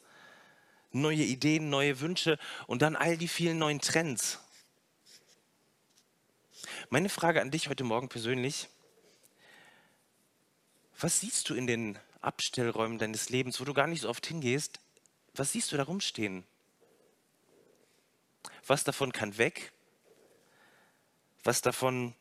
Neue 0.93 1.23
Ideen, 1.23 1.71
neue 1.71 2.00
Wünsche 2.00 2.38
und 2.67 2.83
dann 2.83 2.97
all 2.97 3.17
die 3.17 3.28
vielen 3.28 3.57
neuen 3.57 3.81
Trends. 3.81 4.40
Meine 6.90 7.09
Frage 7.09 7.40
an 7.40 7.50
dich 7.50 7.71
heute 7.71 7.85
Morgen 7.85 8.11
persönlich, 8.11 8.69
was 11.00 11.21
siehst 11.21 11.49
du 11.49 11.55
in 11.55 11.67
den 11.67 11.99
Abstellräumen 12.21 12.99
deines 12.99 13.31
Lebens, 13.31 13.59
wo 13.59 13.64
du 13.64 13.73
gar 13.73 13.87
nicht 13.87 14.02
so 14.02 14.11
oft 14.11 14.26
hingehst? 14.26 14.81
Was 15.35 15.52
siehst 15.52 15.73
du 15.73 15.78
da 15.78 15.85
rumstehen? 15.85 16.45
Was 18.67 18.85
davon 18.85 19.12
kann 19.12 19.38
weg? 19.38 19.73
Was 21.45 21.62
davon 21.62 22.14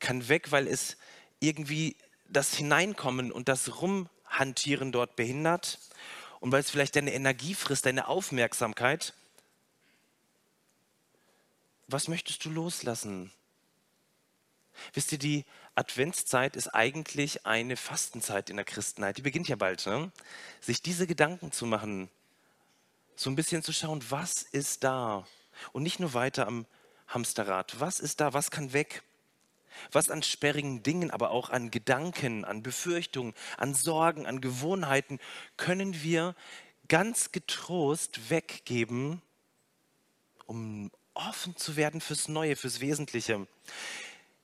kann 0.00 0.28
weg, 0.28 0.52
weil 0.52 0.66
es 0.66 0.96
irgendwie 1.40 1.96
das 2.28 2.54
Hineinkommen 2.54 3.32
und 3.32 3.48
das 3.48 3.80
Rumhantieren 3.80 4.92
dort 4.92 5.16
behindert 5.16 5.78
und 6.40 6.52
weil 6.52 6.60
es 6.60 6.70
vielleicht 6.70 6.96
deine 6.96 7.12
Energie 7.12 7.54
frisst, 7.54 7.86
deine 7.86 8.08
Aufmerksamkeit. 8.08 9.14
Was 11.88 12.08
möchtest 12.08 12.44
du 12.44 12.50
loslassen? 12.50 13.32
Wisst 14.92 15.12
ihr, 15.12 15.18
die 15.18 15.44
Adventszeit 15.74 16.56
ist 16.56 16.68
eigentlich 16.68 17.46
eine 17.46 17.76
Fastenzeit 17.76 18.50
in 18.50 18.56
der 18.56 18.64
Christenheit. 18.64 19.16
Die 19.16 19.22
beginnt 19.22 19.48
ja 19.48 19.56
bald. 19.56 19.86
Ne? 19.86 20.10
Sich 20.60 20.82
diese 20.82 21.06
Gedanken 21.06 21.52
zu 21.52 21.66
machen, 21.66 22.10
so 23.16 23.30
ein 23.30 23.36
bisschen 23.36 23.62
zu 23.62 23.72
schauen, 23.72 24.02
was 24.10 24.42
ist 24.42 24.84
da? 24.84 25.26
Und 25.72 25.82
nicht 25.82 26.00
nur 26.00 26.14
weiter 26.14 26.46
am 26.46 26.66
Hamsterrad. 27.08 27.80
Was 27.80 27.98
ist 27.98 28.20
da? 28.20 28.34
Was 28.34 28.50
kann 28.50 28.72
weg? 28.72 29.02
Was 29.92 30.10
an 30.10 30.22
sperrigen 30.22 30.82
Dingen, 30.82 31.10
aber 31.10 31.30
auch 31.30 31.50
an 31.50 31.70
Gedanken, 31.70 32.44
an 32.44 32.62
Befürchtungen, 32.62 33.34
an 33.56 33.74
Sorgen, 33.74 34.26
an 34.26 34.40
Gewohnheiten 34.40 35.18
können 35.56 36.02
wir 36.02 36.34
ganz 36.88 37.32
getrost 37.32 38.30
weggeben, 38.30 39.20
um 40.46 40.90
offen 41.14 41.56
zu 41.56 41.76
werden 41.76 42.00
fürs 42.00 42.28
Neue, 42.28 42.56
fürs 42.56 42.80
Wesentliche. 42.80 43.46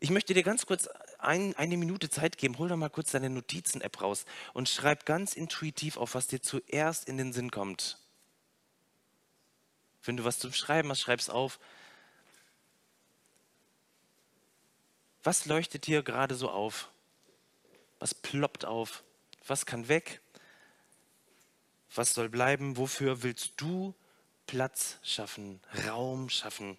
Ich 0.01 0.11
möchte 0.11 0.35
dir 0.35 0.43
ganz 0.43 0.67
kurz 0.67 0.89
ein, 1.19 1.55
eine 1.57 1.77
Minute 1.77 2.11
Zeit 2.11 2.37
geben, 2.37 2.59
hol 2.59 2.69
doch 2.69 2.77
mal 2.77 2.89
kurz 2.89 3.13
deine 3.13 3.31
Notizen-App 3.31 4.01
raus 4.01 4.25
und 4.53 4.69
schreib 4.69 5.07
ganz 5.07 5.35
intuitiv 5.35 5.97
auf, 5.97 6.15
was 6.15 6.27
dir 6.27 6.43
zuerst 6.43 7.09
in 7.09 7.19
den 7.19 7.33
Sinn 7.33 7.51
kommt. 7.51 8.02
Wenn 10.05 10.17
du 10.17 10.25
was 10.25 10.39
zum 10.39 10.53
Schreiben 10.53 10.89
hast, 10.91 11.01
schreib 11.01 11.21
es 11.21 11.31
auf. 11.31 11.59
Was 15.23 15.47
leuchtet 15.47 15.87
dir 15.87 16.03
gerade 16.03 16.35
so 16.35 16.51
auf? 16.51 16.91
Was 17.99 18.15
ploppt 18.15 18.65
auf? 18.65 19.05
Was 19.47 19.67
kann 19.67 19.89
weg? 19.89 20.21
Was 21.95 22.15
soll 22.15 22.29
bleiben? 22.29 22.77
Wofür 22.77 23.23
willst 23.23 23.53
du 23.59 23.95
Platz 24.47 24.99
schaffen, 25.03 25.61
Raum 25.87 26.29
schaffen? 26.29 26.79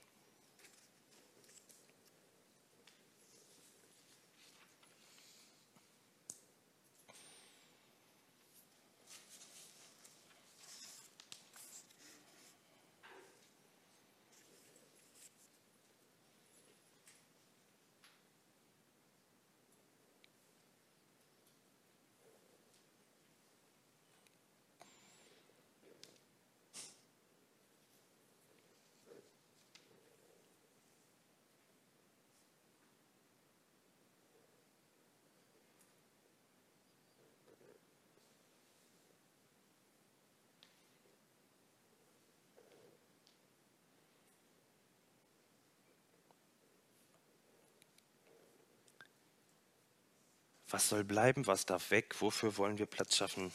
Was 50.74 50.90
soll 50.90 51.04
bleiben? 51.04 51.46
Was 51.46 51.68
darf 51.68 51.92
weg? 51.92 52.16
Wofür 52.20 52.58
wollen 52.58 52.80
wir 52.80 52.88
Platz 52.88 53.16
schaffen? 53.16 53.54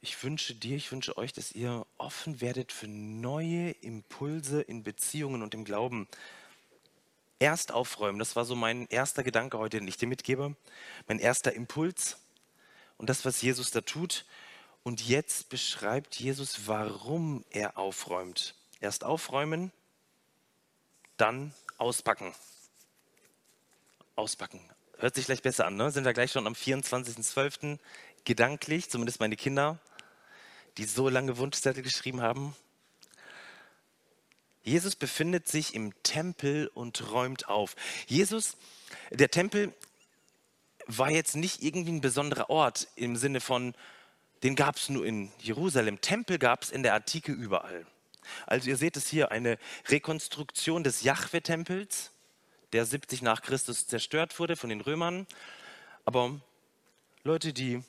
Ich 0.00 0.22
wünsche 0.22 0.54
dir, 0.54 0.78
ich 0.78 0.90
wünsche 0.90 1.18
euch, 1.18 1.34
dass 1.34 1.52
ihr 1.52 1.86
offen 1.98 2.40
werdet 2.40 2.72
für 2.72 2.88
neue 2.88 3.72
Impulse 3.82 4.62
in 4.62 4.82
Beziehungen 4.82 5.42
und 5.42 5.52
im 5.52 5.66
Glauben. 5.66 6.08
Erst 7.38 7.70
aufräumen, 7.70 8.18
das 8.18 8.34
war 8.34 8.46
so 8.46 8.56
mein 8.56 8.86
erster 8.86 9.22
Gedanke 9.22 9.58
heute, 9.58 9.76
den 9.76 9.88
ich 9.88 9.98
dir 9.98 10.08
mitgebe. 10.08 10.56
Mein 11.06 11.18
erster 11.18 11.52
Impuls 11.52 12.16
und 12.96 13.10
das, 13.10 13.26
was 13.26 13.42
Jesus 13.42 13.70
da 13.70 13.82
tut. 13.82 14.24
Und 14.84 15.06
jetzt 15.06 15.50
beschreibt 15.50 16.18
Jesus, 16.18 16.66
warum 16.66 17.44
er 17.50 17.76
aufräumt. 17.76 18.54
Erst 18.80 19.04
aufräumen, 19.04 19.70
dann 21.18 21.52
auspacken 21.76 22.34
auspacken. 24.18 24.60
Hört 24.98 25.14
sich 25.14 25.26
gleich 25.26 25.42
besser 25.42 25.66
an, 25.66 25.76
ne? 25.76 25.90
Sind 25.90 26.04
wir 26.04 26.12
gleich 26.12 26.32
schon 26.32 26.46
am 26.46 26.54
24.12. 26.54 27.78
gedanklich, 28.24 28.90
zumindest 28.90 29.20
meine 29.20 29.36
Kinder, 29.36 29.78
die 30.76 30.84
so 30.84 31.08
lange 31.08 31.38
Wunschzettel 31.38 31.82
geschrieben 31.82 32.20
haben. 32.20 32.54
Jesus 34.62 34.96
befindet 34.96 35.48
sich 35.48 35.74
im 35.74 35.94
Tempel 36.02 36.68
und 36.74 37.12
räumt 37.12 37.48
auf. 37.48 37.76
Jesus, 38.06 38.56
der 39.10 39.30
Tempel 39.30 39.72
war 40.86 41.10
jetzt 41.10 41.36
nicht 41.36 41.62
irgendwie 41.62 41.92
ein 41.92 42.00
besonderer 42.00 42.50
Ort 42.50 42.88
im 42.96 43.16
Sinne 43.16 43.40
von, 43.40 43.74
den 44.42 44.56
gab 44.56 44.76
es 44.76 44.88
nur 44.88 45.06
in 45.06 45.30
Jerusalem. 45.38 46.00
Tempel 46.00 46.38
gab 46.38 46.64
es 46.64 46.70
in 46.70 46.82
der 46.82 46.94
Antike 46.94 47.32
überall. 47.32 47.86
Also 48.46 48.68
ihr 48.68 48.76
seht 48.76 48.96
es 48.96 49.08
hier, 49.08 49.30
eine 49.30 49.58
Rekonstruktion 49.86 50.84
des 50.84 51.02
Jahwe-Tempels 51.02 52.10
der 52.72 52.84
70 52.84 53.22
nach 53.22 53.42
Christus 53.42 53.86
zerstört 53.86 54.38
wurde 54.38 54.56
von 54.56 54.70
den 54.70 54.80
Römern. 54.80 55.26
Aber 56.04 56.40
Leute, 57.24 57.52
die 57.52 57.82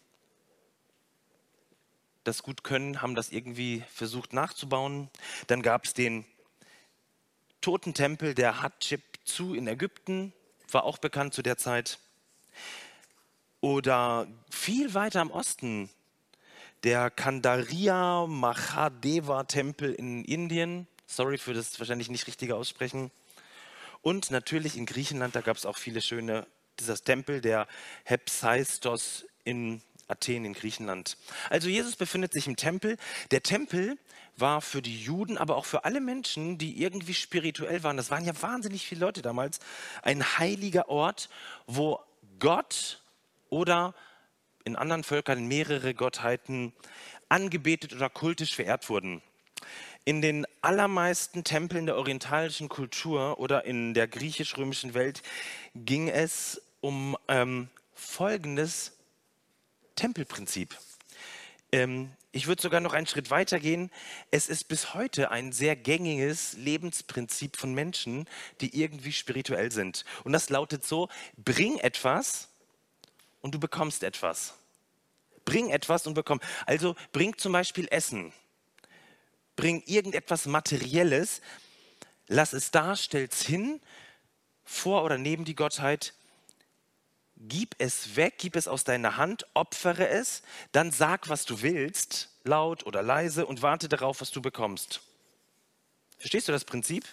das 2.23 2.43
gut 2.43 2.63
können, 2.63 3.01
haben 3.01 3.15
das 3.15 3.31
irgendwie 3.31 3.83
versucht 3.91 4.33
nachzubauen. 4.33 5.09
Dann 5.47 5.61
gab 5.61 5.85
es 5.85 5.93
den 5.93 6.25
Totentempel 7.61 8.33
der 8.33 8.61
Hatschepsu 8.61 9.53
in 9.53 9.67
Ägypten, 9.67 10.33
war 10.71 10.83
auch 10.83 10.97
bekannt 10.97 11.33
zu 11.33 11.41
der 11.41 11.57
Zeit. 11.57 11.99
Oder 13.61 14.27
viel 14.49 14.93
weiter 14.93 15.21
im 15.21 15.31
Osten 15.31 15.89
der 16.83 17.09
Kandaria 17.09 18.25
Mahadeva 18.27 19.43
Tempel 19.43 19.93
in 19.93 20.23
Indien. 20.23 20.87
Sorry 21.07 21.37
für 21.37 21.53
das 21.53 21.77
wahrscheinlich 21.79 22.09
nicht 22.09 22.27
richtige 22.27 22.55
Aussprechen. 22.55 23.11
Und 24.01 24.31
natürlich 24.31 24.77
in 24.77 24.85
Griechenland, 24.85 25.35
da 25.35 25.41
gab 25.41 25.57
es 25.57 25.65
auch 25.65 25.77
viele 25.77 26.01
schöne, 26.01 26.47
dieser 26.79 26.95
Tempel 26.95 27.41
der 27.41 27.67
Hephaistos 28.05 29.25
in 29.43 29.81
Athen 30.07 30.45
in 30.45 30.53
Griechenland. 30.53 31.17
Also 31.49 31.69
Jesus 31.69 31.95
befindet 31.95 32.33
sich 32.33 32.47
im 32.47 32.55
Tempel. 32.55 32.97
Der 33.31 33.43
Tempel 33.43 33.97
war 34.37 34.61
für 34.61 34.81
die 34.81 34.97
Juden, 34.97 35.37
aber 35.37 35.55
auch 35.55 35.65
für 35.65 35.85
alle 35.85 36.01
Menschen, 36.01 36.57
die 36.57 36.81
irgendwie 36.81 37.13
spirituell 37.13 37.83
waren, 37.83 37.97
das 37.97 38.09
waren 38.09 38.25
ja 38.25 38.41
wahnsinnig 38.41 38.87
viele 38.87 39.01
Leute 39.01 39.21
damals, 39.21 39.59
ein 40.01 40.23
heiliger 40.37 40.89
Ort, 40.89 41.29
wo 41.67 41.99
Gott 42.39 43.03
oder 43.49 43.93
in 44.63 44.75
anderen 44.75 45.03
Völkern 45.03 45.47
mehrere 45.47 45.93
Gottheiten 45.93 46.73
angebetet 47.27 47.93
oder 47.93 48.09
kultisch 48.09 48.55
verehrt 48.55 48.89
wurden. 48.89 49.21
In 50.05 50.21
den 50.21 50.47
allermeisten 50.61 51.43
Tempeln 51.43 51.85
der 51.85 51.97
orientalischen 51.97 52.69
Kultur 52.69 53.39
oder 53.39 53.65
in 53.65 53.93
der 53.93 54.07
griechisch-römischen 54.07 54.93
Welt 54.93 55.21
ging 55.75 56.09
es 56.09 56.61
um 56.81 57.17
ähm, 57.27 57.69
folgendes 57.93 58.93
Tempelprinzip. 59.95 60.75
Ähm, 61.71 62.11
ich 62.31 62.47
würde 62.47 62.61
sogar 62.61 62.79
noch 62.79 62.93
einen 62.93 63.07
Schritt 63.07 63.31
weiter 63.31 63.59
gehen. 63.59 63.91
Es 64.31 64.49
ist 64.49 64.67
bis 64.67 64.93
heute 64.93 65.31
ein 65.31 65.51
sehr 65.51 65.75
gängiges 65.75 66.53
Lebensprinzip 66.53 67.57
von 67.57 67.73
Menschen, 67.73 68.27
die 68.61 68.79
irgendwie 68.79 69.11
spirituell 69.11 69.71
sind. 69.71 70.05
Und 70.23 70.31
das 70.31 70.49
lautet 70.49 70.85
so, 70.85 71.09
bring 71.37 71.77
etwas 71.79 72.47
und 73.41 73.55
du 73.55 73.59
bekommst 73.59 74.03
etwas. 74.03 74.53
Bring 75.43 75.69
etwas 75.69 76.05
und 76.05 76.13
bekomm. 76.13 76.39
Also 76.67 76.95
bring 77.11 77.37
zum 77.37 77.51
Beispiel 77.51 77.87
Essen 77.89 78.31
bring 79.59 79.83
irgendetwas 79.87 80.45
Materielles, 80.45 81.41
lass 82.27 82.53
es 82.53 82.71
da, 82.71 82.95
stell's 82.95 83.41
hin, 83.41 83.81
vor 84.63 85.03
oder 85.03 85.17
neben 85.17 85.43
die 85.43 85.55
Gottheit, 85.55 86.13
gib 87.35 87.75
es 87.77 88.15
weg, 88.15 88.35
gib 88.37 88.55
es 88.55 88.69
aus 88.69 88.85
deiner 88.85 89.17
Hand, 89.17 89.45
opfere 89.53 90.07
es, 90.07 90.43
dann 90.71 90.91
sag, 90.91 91.27
was 91.27 91.43
du 91.43 91.61
willst, 91.61 92.29
laut 92.45 92.85
oder 92.85 93.03
leise 93.03 93.45
und 93.45 93.61
warte 93.61 93.89
darauf, 93.89 94.21
was 94.21 94.31
du 94.31 94.41
bekommst. 94.41 95.01
Verstehst 96.19 96.47
du 96.47 96.53
das 96.53 96.63
Prinzip? 96.63 97.05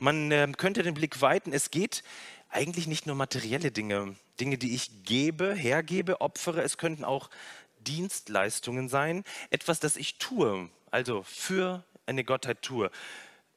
Man 0.00 0.32
äh, 0.32 0.52
könnte 0.56 0.82
den 0.82 0.94
Blick 0.94 1.20
weiten, 1.20 1.52
es 1.52 1.70
geht 1.70 2.02
eigentlich 2.48 2.88
nicht 2.88 3.06
nur 3.06 3.14
materielle 3.14 3.70
Dinge, 3.70 4.16
Dinge, 4.40 4.58
die 4.58 4.74
ich 4.74 5.04
gebe, 5.04 5.54
hergebe, 5.54 6.20
opfere, 6.20 6.62
es 6.62 6.76
könnten 6.76 7.04
auch 7.04 7.30
Dienstleistungen 7.78 8.88
sein, 8.88 9.22
etwas, 9.50 9.78
das 9.78 9.96
ich 9.96 10.18
tue, 10.18 10.68
also 10.94 11.24
für 11.24 11.82
eine 12.06 12.22
Gottheit 12.22 12.62
tue. 12.62 12.88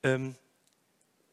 Ähm, 0.01 0.35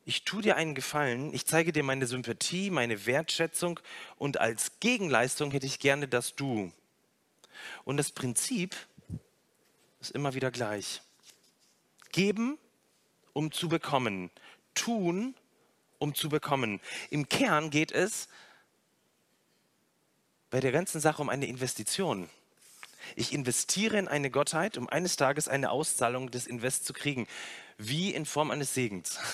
ich 0.04 0.24
tue 0.24 0.42
dir 0.42 0.56
einen 0.56 0.74
Gefallen, 0.74 1.32
ich 1.32 1.46
zeige 1.46 1.72
dir 1.72 1.82
meine 1.82 2.06
Sympathie, 2.06 2.68
meine 2.68 3.06
Wertschätzung 3.06 3.80
und 4.16 4.38
als 4.38 4.72
Gegenleistung 4.80 5.50
hätte 5.50 5.64
ich 5.64 5.78
gerne, 5.78 6.06
dass 6.06 6.34
du. 6.34 6.70
Und 7.84 7.96
das 7.96 8.12
Prinzip 8.12 8.76
ist 9.98 10.10
immer 10.10 10.34
wieder 10.34 10.50
gleich. 10.50 11.00
Geben, 12.12 12.58
um 13.32 13.50
zu 13.50 13.70
bekommen. 13.70 14.30
Tun, 14.74 15.34
um 15.98 16.14
zu 16.14 16.28
bekommen. 16.28 16.82
Im 17.08 17.30
Kern 17.30 17.70
geht 17.70 17.92
es 17.92 18.28
bei 20.50 20.60
der 20.60 20.70
ganzen 20.70 21.00
Sache 21.00 21.22
um 21.22 21.30
eine 21.30 21.46
Investition. 21.46 22.28
Ich 23.16 23.32
investiere 23.32 23.98
in 23.98 24.08
eine 24.08 24.30
Gottheit, 24.30 24.76
um 24.76 24.88
eines 24.88 25.16
Tages 25.16 25.48
eine 25.48 25.70
Auszahlung 25.70 26.30
des 26.30 26.46
Invests 26.46 26.84
zu 26.84 26.92
kriegen, 26.92 27.26
wie 27.78 28.14
in 28.14 28.26
Form 28.26 28.50
eines 28.50 28.74
Segens. 28.74 29.18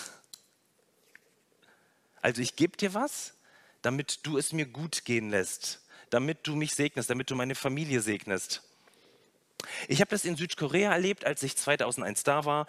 Also 2.22 2.42
ich 2.42 2.54
gebe 2.54 2.76
dir 2.76 2.92
was, 2.92 3.32
damit 3.80 4.26
du 4.26 4.36
es 4.36 4.52
mir 4.52 4.66
gut 4.66 5.06
gehen 5.06 5.30
lässt, 5.30 5.80
damit 6.10 6.46
du 6.46 6.54
mich 6.54 6.74
segnest, 6.74 7.08
damit 7.08 7.30
du 7.30 7.34
meine 7.34 7.54
Familie 7.54 8.02
segnest. 8.02 8.62
Ich 9.88 10.00
habe 10.00 10.10
das 10.10 10.24
in 10.24 10.36
Südkorea 10.36 10.92
erlebt, 10.92 11.24
als 11.24 11.42
ich 11.42 11.56
2001 11.56 12.22
da 12.24 12.44
war. 12.44 12.66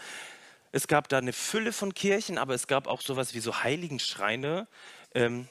Es 0.72 0.88
gab 0.88 1.10
da 1.10 1.18
eine 1.18 1.34
Fülle 1.34 1.74
von 1.74 1.94
Kirchen, 1.94 2.38
aber 2.38 2.54
es 2.54 2.68
gab 2.68 2.88
auch 2.88 3.02
sowas 3.02 3.34
wie 3.34 3.42
so 3.42 3.62
Heiligenschreine 3.62 4.68
ähm, 5.14 5.50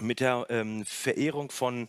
mit 0.00 0.20
der 0.20 0.46
ähm, 0.50 0.84
Verehrung 0.84 1.50
von, 1.50 1.88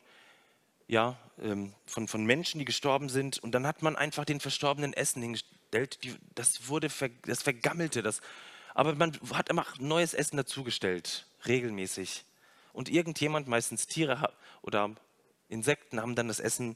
ja, 0.87 1.17
ähm, 1.41 1.73
von, 1.85 2.07
von 2.07 2.25
Menschen, 2.25 2.59
die 2.59 2.65
gestorben 2.65 3.09
sind. 3.09 3.39
Und 3.39 3.51
dann 3.51 3.67
hat 3.67 3.81
man 3.81 3.95
einfach 3.95 4.25
den 4.25 4.39
Verstorbenen 4.39 4.93
Essen 4.93 5.21
hingestellt. 5.21 6.03
Die, 6.03 6.15
das 6.33 6.67
wurde, 6.67 6.89
ver, 6.89 7.09
das 7.23 7.43
vergammelte. 7.43 8.01
Das, 8.01 8.21
aber 8.73 8.95
man 8.95 9.17
hat 9.33 9.49
immer 9.49 9.65
neues 9.79 10.13
Essen 10.13 10.37
dazugestellt, 10.37 11.27
regelmäßig. 11.45 12.25
Und 12.73 12.89
irgendjemand, 12.89 13.47
meistens 13.47 13.87
Tiere 13.87 14.33
oder 14.61 14.91
Insekten, 15.47 16.01
haben 16.01 16.15
dann 16.15 16.27
das 16.27 16.39
Essen 16.39 16.75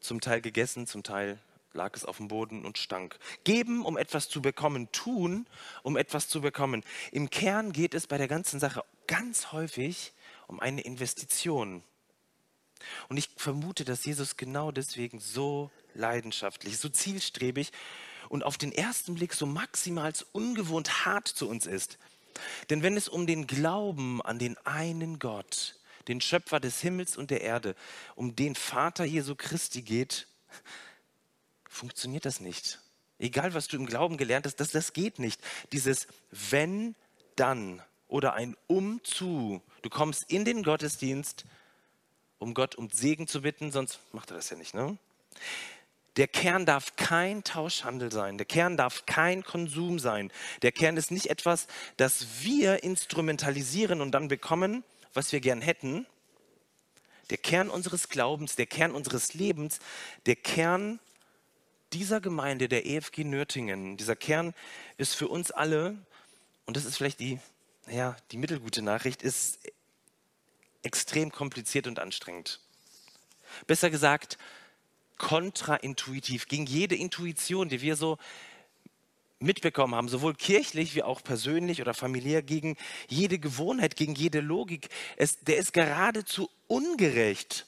zum 0.00 0.20
Teil 0.20 0.40
gegessen, 0.40 0.86
zum 0.86 1.02
Teil 1.02 1.38
lag 1.72 1.94
es 1.94 2.04
auf 2.04 2.16
dem 2.16 2.28
Boden 2.28 2.64
und 2.64 2.78
stank. 2.78 3.18
Geben, 3.44 3.84
um 3.84 3.96
etwas 3.96 4.28
zu 4.28 4.42
bekommen, 4.42 4.90
tun, 4.92 5.46
um 5.82 5.96
etwas 5.96 6.28
zu 6.28 6.40
bekommen. 6.40 6.82
Im 7.12 7.30
Kern 7.30 7.72
geht 7.72 7.94
es 7.94 8.06
bei 8.06 8.18
der 8.18 8.28
ganzen 8.28 8.60
Sache 8.60 8.84
ganz 9.06 9.52
häufig 9.52 10.12
um 10.46 10.60
eine 10.60 10.80
Investition. 10.80 11.82
Und 13.08 13.16
ich 13.16 13.28
vermute, 13.36 13.84
dass 13.84 14.04
Jesus 14.04 14.36
genau 14.36 14.70
deswegen 14.72 15.20
so 15.20 15.70
leidenschaftlich, 15.94 16.78
so 16.78 16.88
zielstrebig 16.88 17.72
und 18.28 18.44
auf 18.44 18.58
den 18.58 18.72
ersten 18.72 19.14
Blick 19.14 19.34
so 19.34 19.46
maximal 19.46 20.12
ungewohnt 20.32 21.04
hart 21.04 21.28
zu 21.28 21.48
uns 21.48 21.66
ist. 21.66 21.98
Denn 22.70 22.82
wenn 22.82 22.96
es 22.96 23.08
um 23.08 23.26
den 23.26 23.46
Glauben 23.46 24.22
an 24.22 24.38
den 24.38 24.56
einen 24.66 25.18
Gott, 25.18 25.76
den 26.08 26.20
Schöpfer 26.20 26.60
des 26.60 26.80
Himmels 26.80 27.16
und 27.16 27.30
der 27.30 27.42
Erde, 27.42 27.74
um 28.14 28.36
den 28.36 28.54
Vater 28.54 29.04
Jesu 29.04 29.34
Christi 29.34 29.82
geht, 29.82 30.26
funktioniert 31.68 32.24
das 32.24 32.40
nicht. 32.40 32.80
Egal, 33.18 33.52
was 33.52 33.68
du 33.68 33.76
im 33.76 33.86
Glauben 33.86 34.16
gelernt 34.16 34.46
hast, 34.46 34.56
das, 34.56 34.70
das 34.70 34.92
geht 34.92 35.18
nicht. 35.18 35.40
Dieses 35.72 36.06
wenn, 36.30 36.94
dann 37.36 37.82
oder 38.08 38.34
ein 38.34 38.56
umzu. 38.66 39.62
Du 39.82 39.90
kommst 39.90 40.30
in 40.30 40.44
den 40.44 40.62
Gottesdienst, 40.62 41.44
um 42.40 42.54
Gott 42.54 42.74
um 42.74 42.90
Segen 42.90 43.28
zu 43.28 43.42
bitten, 43.42 43.70
sonst 43.70 44.00
macht 44.12 44.30
er 44.30 44.36
das 44.36 44.50
ja 44.50 44.56
nicht. 44.56 44.74
Ne? 44.74 44.98
Der 46.16 46.26
Kern 46.26 46.66
darf 46.66 46.96
kein 46.96 47.44
Tauschhandel 47.44 48.10
sein. 48.10 48.36
Der 48.36 48.46
Kern 48.46 48.76
darf 48.76 49.06
kein 49.06 49.44
Konsum 49.44 50.00
sein. 50.00 50.32
Der 50.62 50.72
Kern 50.72 50.96
ist 50.96 51.12
nicht 51.12 51.26
etwas, 51.26 51.68
das 51.96 52.42
wir 52.42 52.82
instrumentalisieren 52.82 54.00
und 54.00 54.10
dann 54.10 54.26
bekommen, 54.26 54.82
was 55.14 55.30
wir 55.32 55.40
gern 55.40 55.60
hätten. 55.60 56.06
Der 57.28 57.38
Kern 57.38 57.70
unseres 57.70 58.08
Glaubens, 58.08 58.56
der 58.56 58.66
Kern 58.66 58.92
unseres 58.92 59.34
Lebens, 59.34 59.78
der 60.26 60.34
Kern 60.34 60.98
dieser 61.92 62.20
Gemeinde, 62.20 62.68
der 62.68 62.86
EFG 62.86 63.24
Nürtingen, 63.24 63.96
dieser 63.96 64.16
Kern 64.16 64.54
ist 64.96 65.14
für 65.14 65.28
uns 65.28 65.50
alle, 65.50 65.96
und 66.66 66.76
das 66.76 66.84
ist 66.84 66.96
vielleicht 66.96 67.20
die, 67.20 67.38
ja, 67.88 68.16
die 68.30 68.36
mittelgute 68.36 68.82
Nachricht, 68.82 69.22
ist 69.22 69.58
extrem 70.82 71.32
kompliziert 71.32 71.86
und 71.86 71.98
anstrengend. 71.98 72.60
Besser 73.66 73.90
gesagt, 73.90 74.38
kontraintuitiv, 75.18 76.48
gegen 76.48 76.66
jede 76.66 76.96
Intuition, 76.96 77.68
die 77.68 77.82
wir 77.82 77.96
so 77.96 78.18
mitbekommen 79.38 79.94
haben, 79.94 80.08
sowohl 80.08 80.34
kirchlich 80.34 80.94
wie 80.94 81.02
auch 81.02 81.22
persönlich 81.22 81.80
oder 81.80 81.94
familiär, 81.94 82.42
gegen 82.42 82.76
jede 83.08 83.38
Gewohnheit, 83.38 83.96
gegen 83.96 84.14
jede 84.14 84.40
Logik. 84.40 84.88
Es, 85.16 85.38
der 85.40 85.56
ist 85.58 85.72
geradezu 85.72 86.50
ungerecht. 86.68 87.66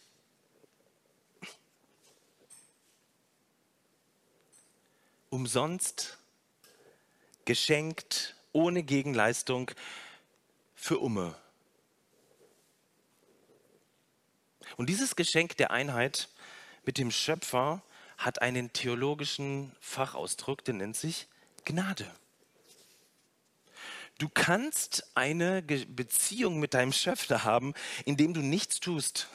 umsonst, 5.33 6.19
geschenkt, 7.47 8.37
ohne 8.53 8.83
Gegenleistung 8.83 9.71
für 10.75 10.99
Umme. 10.99 11.35
Und 14.77 14.89
dieses 14.89 15.17
Geschenk 15.17 15.57
der 15.57 15.71
Einheit 15.71 16.29
mit 16.85 16.99
dem 16.99 17.11
Schöpfer 17.11 17.83
hat 18.19 18.43
einen 18.43 18.73
theologischen 18.73 19.75
Fachausdruck, 19.81 20.65
der 20.65 20.75
nennt 20.75 20.97
sich 20.97 21.29
Gnade. 21.65 22.11
Du 24.19 24.29
kannst 24.29 25.11
eine 25.15 25.63
Beziehung 25.63 26.61
mit 26.61 26.75
deinem 26.75 26.93
Schöpfer 26.93 27.45
haben, 27.45 27.75
indem 28.05 28.35
du 28.35 28.41
nichts 28.41 28.81
tust. 28.81 29.29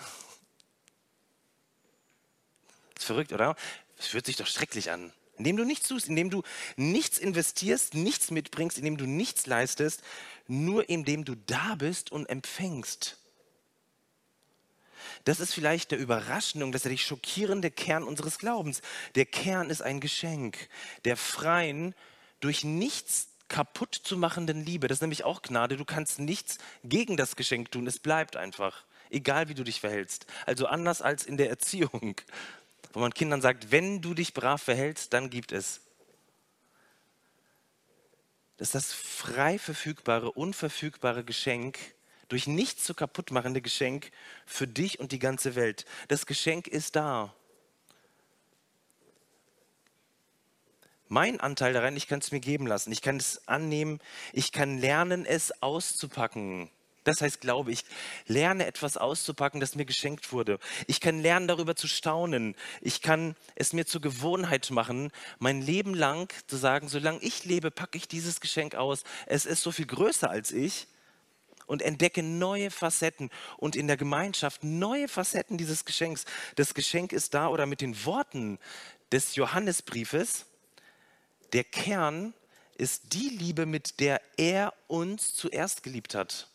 ist 2.97 3.05
verrückt, 3.05 3.33
oder? 3.33 3.55
Es 3.97 4.07
fühlt 4.07 4.25
sich 4.25 4.37
doch 4.37 4.47
schrecklich 4.47 4.91
an 4.91 5.11
indem 5.37 5.57
du 5.57 5.63
nichts 5.63 5.87
tust, 5.87 6.07
indem 6.07 6.29
du 6.29 6.43
nichts 6.75 7.17
investierst, 7.17 7.93
nichts 7.93 8.31
mitbringst, 8.31 8.77
indem 8.77 8.97
du 8.97 9.05
nichts 9.05 9.45
leistest, 9.45 10.01
nur 10.47 10.89
indem 10.89 11.25
du 11.25 11.35
da 11.35 11.75
bist 11.75 12.11
und 12.11 12.27
empfängst. 12.27 13.17
Das 15.27 15.39
ist 15.39 15.53
vielleicht 15.53 15.91
der 15.91 15.99
das 15.99 16.53
ist 16.55 16.85
der 16.85 16.97
schockierende 16.97 17.69
Kern 17.69 18.03
unseres 18.03 18.37
Glaubens. 18.37 18.81
Der 19.15 19.25
Kern 19.25 19.69
ist 19.69 19.81
ein 19.81 19.99
Geschenk 19.99 20.69
der 21.03 21.17
freien, 21.17 21.93
durch 22.39 22.63
nichts 22.63 23.27
kaputt 23.49 23.93
zu 23.93 24.17
machenden 24.17 24.63
Liebe. 24.63 24.87
Das 24.87 24.97
ist 24.97 25.01
nämlich 25.01 25.23
auch 25.23 25.41
Gnade. 25.41 25.75
Du 25.75 25.85
kannst 25.85 26.19
nichts 26.19 26.59
gegen 26.83 27.17
das 27.17 27.35
Geschenk 27.35 27.71
tun. 27.71 27.87
Es 27.87 27.99
bleibt 27.99 28.35
einfach, 28.37 28.85
egal 29.09 29.49
wie 29.49 29.53
du 29.53 29.63
dich 29.63 29.81
verhältst. 29.81 30.27
Also 30.45 30.67
anders 30.67 31.01
als 31.01 31.25
in 31.25 31.37
der 31.37 31.49
Erziehung 31.49 32.21
wo 32.93 33.01
man 33.01 33.13
Kindern 33.13 33.41
sagt, 33.41 33.71
wenn 33.71 34.01
du 34.01 34.13
dich 34.13 34.33
brav 34.33 34.61
verhältst, 34.61 35.13
dann 35.13 35.29
gibt 35.29 35.51
es. 35.51 35.81
Das 38.57 38.69
ist 38.69 38.75
das 38.75 38.93
frei 38.93 39.59
verfügbare, 39.59 40.31
unverfügbare 40.31 41.23
Geschenk, 41.23 41.77
durch 42.27 42.47
nichts 42.47 42.83
zu 42.83 42.93
kaputt 42.93 43.31
machende 43.31 43.61
Geschenk 43.61 44.11
für 44.45 44.67
dich 44.67 44.99
und 44.99 45.11
die 45.11 45.19
ganze 45.19 45.55
Welt. 45.55 45.85
Das 46.07 46.25
Geschenk 46.25 46.67
ist 46.67 46.95
da. 46.95 47.33
Mein 51.09 51.39
Anteil 51.39 51.71
daran, 51.71 51.95
ich 51.95 52.07
kann 52.07 52.19
es 52.19 52.31
mir 52.31 52.41
geben 52.41 52.67
lassen, 52.67 52.91
ich 52.91 53.01
kann 53.01 53.15
es 53.15 53.47
annehmen, 53.47 53.99
ich 54.33 54.51
kann 54.51 54.77
lernen, 54.77 55.25
es 55.25 55.61
auszupacken. 55.61 56.69
Das 57.05 57.21
heißt, 57.21 57.39
glaube 57.39 57.71
ich, 57.71 57.85
lerne 58.25 58.65
etwas 58.65 58.97
auszupacken, 58.97 59.61
das 59.61 59.75
mir 59.75 59.85
geschenkt 59.85 60.33
wurde. 60.33 60.59
Ich 60.87 60.99
kann 60.99 61.21
lernen, 61.21 61.47
darüber 61.47 61.77
zu 61.77 61.87
staunen. 61.87 62.53
Ich 62.81 63.01
kann 63.01 63.37
es 63.55 63.71
mir 63.71 63.85
zur 63.85 64.01
Gewohnheit 64.01 64.69
machen, 64.71 65.11
mein 65.39 65.61
Leben 65.61 65.93
lang 65.93 66.33
zu 66.47 66.57
sagen, 66.57 66.89
solange 66.89 67.21
ich 67.21 67.45
lebe, 67.45 67.71
packe 67.71 67.97
ich 67.97 68.09
dieses 68.09 68.41
Geschenk 68.41 68.75
aus. 68.75 69.05
Es 69.25 69.45
ist 69.45 69.63
so 69.63 69.71
viel 69.71 69.85
größer 69.85 70.29
als 70.29 70.51
ich 70.51 70.87
und 71.67 71.81
entdecke 71.83 72.23
neue 72.23 72.71
Facetten 72.71 73.29
und 73.57 73.75
in 73.75 73.87
der 73.87 73.97
Gemeinschaft 73.97 74.63
neue 74.63 75.07
Facetten 75.07 75.57
dieses 75.57 75.85
Geschenks. 75.85 76.25
Das 76.55 76.73
Geschenk 76.73 77.13
ist 77.13 77.33
da 77.33 77.49
oder 77.49 77.67
mit 77.67 77.81
den 77.81 78.05
Worten 78.05 78.57
des 79.11 79.35
Johannesbriefes, 79.35 80.45
der 81.53 81.63
Kern 81.63 82.33
ist 82.75 83.13
die 83.13 83.29
Liebe, 83.29 83.65
mit 83.65 83.99
der 83.99 84.21
er 84.37 84.73
uns 84.87 85.33
zuerst 85.33 85.83
geliebt 85.83 86.15
hat. 86.15 86.49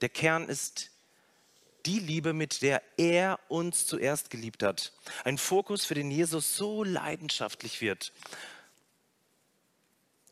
Der 0.00 0.08
Kern 0.08 0.48
ist 0.48 0.90
die 1.86 1.98
Liebe, 2.00 2.32
mit 2.32 2.62
der 2.62 2.82
er 2.96 3.38
uns 3.48 3.86
zuerst 3.86 4.30
geliebt 4.30 4.62
hat. 4.62 4.92
Ein 5.24 5.38
Fokus, 5.38 5.84
für 5.84 5.94
den 5.94 6.10
Jesus 6.10 6.56
so 6.56 6.82
leidenschaftlich 6.84 7.80
wird. 7.80 8.12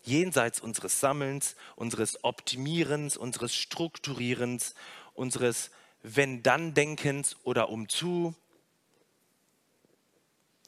Jenseits 0.04 0.60
unseres 0.60 1.00
Sammelns, 1.00 1.56
unseres 1.76 2.22
Optimierens, 2.22 3.16
unseres 3.16 3.54
Strukturierens, 3.54 4.74
unseres 5.14 5.70
Wenn-Dann-Denkens 6.02 7.36
oder 7.42 7.70
umzu. 7.70 8.34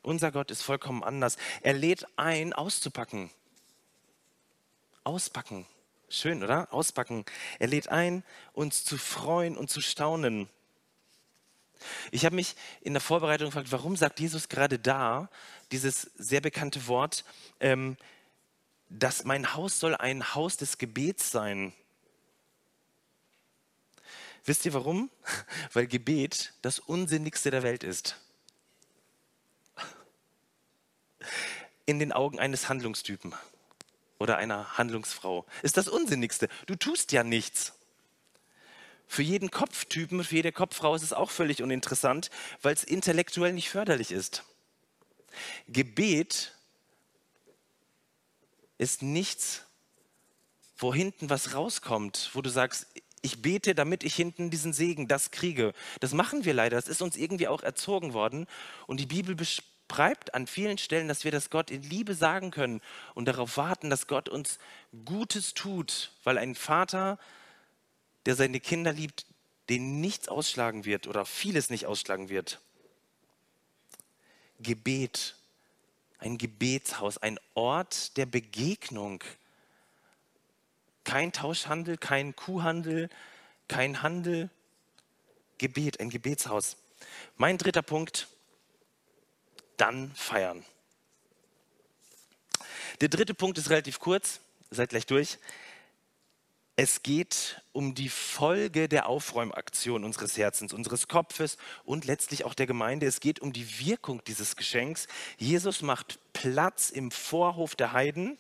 Unser 0.03 0.33
Gott 0.33 0.51
ist 0.51 0.63
vollkommen 0.63 1.05
anders. 1.05 1.37
Er 1.63 1.75
lädt 1.75 2.07
ein, 2.17 2.53
auszupacken. 2.53 3.31
Auspacken. 5.05 5.67
Schön, 6.09 6.43
oder? 6.43 6.73
Auspacken. 6.73 7.25
Er 7.59 7.67
lädt 7.67 7.89
ein, 7.89 8.25
uns 8.53 8.85
zu 8.85 8.97
freuen 8.97 9.57
und 9.57 9.69
zu 9.69 9.81
staunen. 9.81 10.49
Ich 12.11 12.25
habe 12.25 12.37
mich 12.37 12.55
in 12.81 12.95
der 12.95 13.01
Vorbereitung 13.01 13.49
gefragt, 13.49 13.73
warum 13.73 13.97
sagt 13.97 14.21
Jesus 14.21 14.49
gerade 14.49 14.79
da 14.79 15.29
dieses 15.73 16.03
sehr 16.17 16.41
bekannte 16.41 16.87
Wort, 16.87 17.25
ähm, 17.61 17.97
dass 18.89 19.25
mein 19.25 19.55
Haus 19.55 19.81
soll 19.81 19.95
ein 19.95 20.35
Haus 20.35 20.57
des 20.57 20.79
Gebets 20.79 21.31
sein. 21.31 21.73
Wisst 24.45 24.65
ihr 24.65 24.75
warum? 24.75 25.11
Weil 25.73 25.87
Gebet 25.87 26.53
das 26.63 26.79
Unsinnigste 26.79 27.51
der 27.51 27.63
Welt 27.63 27.83
ist. 27.83 28.17
In 31.85 31.99
den 31.99 32.13
Augen 32.13 32.39
eines 32.39 32.69
Handlungstypen 32.69 33.35
oder 34.19 34.39
einer 34.39 34.79
Handlungsfrau. 34.79 35.45
Ist 35.63 35.77
das 35.77 35.89
Unsinnigste. 35.89 36.49
Du 36.67 36.77
tust 36.77 37.13
ja 37.13 37.25
nichts. 37.25 37.73
Für 39.09 39.23
jeden 39.23 39.51
Kopftypen, 39.51 40.25
für 40.25 40.35
jede 40.35 40.53
Kopffrau 40.53 40.95
ist 40.95 41.03
es 41.03 41.13
auch 41.13 41.31
völlig 41.31 41.63
uninteressant, 41.63 42.31
weil 42.63 42.75
es 42.75 42.83
intellektuell 42.83 43.53
nicht 43.53 43.71
förderlich 43.71 44.11
ist. 44.11 44.45
Gebet 45.69 46.56
ist 48.79 49.03
nichts, 49.03 49.65
wo 50.79 50.93
hinten 50.93 51.31
was 51.31 51.55
rauskommt, 51.55 52.31
wo 52.35 52.43
du 52.43 52.51
sagst, 52.51 52.87
ich 53.23 53.43
bete, 53.43 53.75
damit 53.75 54.05
ich 54.05 54.15
hinten 54.15 54.51
diesen 54.51 54.73
Segen, 54.73 55.09
das 55.09 55.31
kriege. 55.31 55.73
Das 56.01 56.13
machen 56.13 56.45
wir 56.45 56.55
leider. 56.55 56.77
Das 56.77 56.87
ist 56.87 57.03
uns 57.03 57.17
irgendwie 57.17 57.49
auch 57.49 57.63
erzogen 57.63 58.13
worden. 58.13 58.47
Und 58.87 59.01
die 59.01 59.07
Bibel 59.07 59.35
beschreibt 59.35 60.35
an 60.35 60.47
vielen 60.47 60.79
Stellen, 60.79 61.09
dass 61.09 61.25
wir 61.25 61.33
das 61.33 61.51
Gott 61.51 61.71
in 61.71 61.83
Liebe 61.83 62.15
sagen 62.15 62.51
können 62.51 62.81
und 63.15 63.27
darauf 63.27 63.57
warten, 63.57 63.91
dass 63.91 64.07
Gott 64.07 64.29
uns 64.29 64.59
Gutes 65.05 65.55
tut, 65.55 66.13
weil 66.23 66.39
ein 66.39 66.55
Vater, 66.55 67.19
der 68.27 68.37
seine 68.37 68.61
Kinder 68.61 68.93
liebt, 68.93 69.27
den 69.69 70.01
nichts 70.01 70.29
ausschlagen 70.29 70.85
wird 70.85 71.09
oder 71.09 71.25
vieles 71.25 71.71
nicht 71.71 71.87
ausschlagen 71.87 72.29
wird. 72.29 72.61
Gebet, 74.61 75.35
ein 76.19 76.39
Gebetshaus, 76.39 77.19
ein 77.19 77.39
Ort 77.55 78.17
der 78.17 78.27
Begegnung 78.27 79.23
kein 81.07 81.33
Tauschhandel, 81.33 81.97
kein 81.97 82.35
Kuhhandel, 82.35 83.09
kein 83.69 84.03
Handel. 84.03 84.51
Gebet, 85.59 86.01
ein 86.01 86.11
Gebetshaus. 86.11 86.77
Mein 87.37 87.57
dritter 87.57 87.81
Punkt, 87.81 88.29
dann 89.79 90.13
feiern. 90.15 90.65
Der 93.01 93.09
dritte 93.09 93.35
Punkt 93.35 93.57
ist 93.57 93.71
relativ 93.71 94.01
kurz, 94.01 94.41
seid 94.71 94.91
gleich 94.91 95.07
durch. 95.07 95.39
Es 96.79 97.03
geht 97.03 97.63
um 97.73 97.95
die 97.95 98.11
Folge 98.11 98.87
der 98.87 99.09
Aufräumaktion 99.09 100.05
unseres 100.05 100.37
Herzens, 100.37 100.75
unseres 100.75 101.09
Kopfes 101.09 101.57
und 101.85 102.05
letztlich 102.05 102.45
auch 102.45 102.53
der 102.53 102.67
Gemeinde. 102.67 103.07
Es 103.07 103.21
geht 103.21 103.41
um 103.41 103.55
die 103.55 103.81
Wirkung 103.81 104.23
dieses 104.25 104.57
Geschenks. 104.57 105.09
Jesus 105.39 105.81
macht 105.81 106.19
Platz 106.35 106.91
im 106.91 107.11
Vorhof 107.11 107.77
der 107.77 107.93
Heiden 107.93 108.37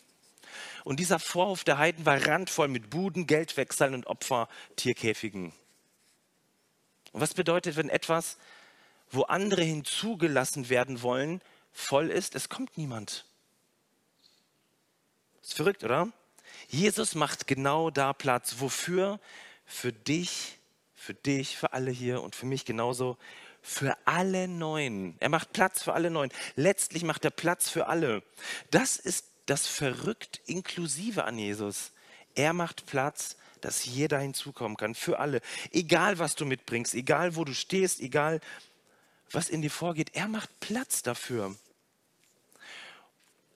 und 0.84 1.00
dieser 1.00 1.18
Vorhof 1.18 1.64
der 1.64 1.78
Heiden 1.78 2.04
war 2.04 2.26
randvoll 2.26 2.68
mit 2.68 2.90
Buden, 2.90 3.26
Geldwechseln 3.26 3.94
und 3.94 4.06
Opfertierkäfigen. 4.06 5.54
Und 7.12 7.20
was 7.22 7.32
bedeutet, 7.32 7.76
wenn 7.76 7.88
etwas, 7.88 8.36
wo 9.10 9.22
andere 9.22 9.62
hinzugelassen 9.62 10.68
werden 10.68 11.00
wollen, 11.00 11.40
voll 11.72 12.10
ist, 12.10 12.34
es 12.34 12.50
kommt 12.50 12.76
niemand? 12.76 13.24
Ist 15.40 15.54
verrückt, 15.54 15.84
oder? 15.84 16.12
Jesus 16.68 17.14
macht 17.14 17.46
genau 17.46 17.90
da 17.90 18.12
Platz. 18.12 18.56
Wofür? 18.58 19.20
Für 19.64 19.92
dich, 19.92 20.58
für 20.94 21.14
dich, 21.14 21.56
für 21.56 21.72
alle 21.72 21.90
hier 21.90 22.22
und 22.22 22.34
für 22.34 22.46
mich 22.46 22.64
genauso. 22.64 23.16
Für 23.62 23.96
alle 24.04 24.48
Neuen. 24.48 25.16
Er 25.18 25.28
macht 25.28 25.52
Platz 25.52 25.82
für 25.82 25.92
alle 25.92 26.10
Neuen. 26.10 26.30
Letztlich 26.54 27.02
macht 27.02 27.24
er 27.24 27.30
Platz 27.30 27.68
für 27.68 27.86
alle. 27.86 28.22
Das 28.70 28.96
ist 28.96 29.26
das 29.46 29.66
verrückt 29.66 30.40
Inklusive 30.46 31.24
an 31.24 31.38
Jesus. 31.38 31.92
Er 32.34 32.52
macht 32.52 32.86
Platz, 32.86 33.36
dass 33.60 33.84
jeder 33.84 34.18
hinzukommen 34.18 34.76
kann, 34.76 34.94
für 34.94 35.18
alle. 35.18 35.40
Egal, 35.70 36.18
was 36.18 36.34
du 36.34 36.44
mitbringst, 36.44 36.94
egal, 36.94 37.36
wo 37.36 37.44
du 37.44 37.54
stehst, 37.54 38.00
egal, 38.00 38.40
was 39.30 39.48
in 39.48 39.62
dir 39.62 39.70
vorgeht, 39.70 40.10
er 40.14 40.28
macht 40.28 40.60
Platz 40.60 41.02
dafür. 41.02 41.56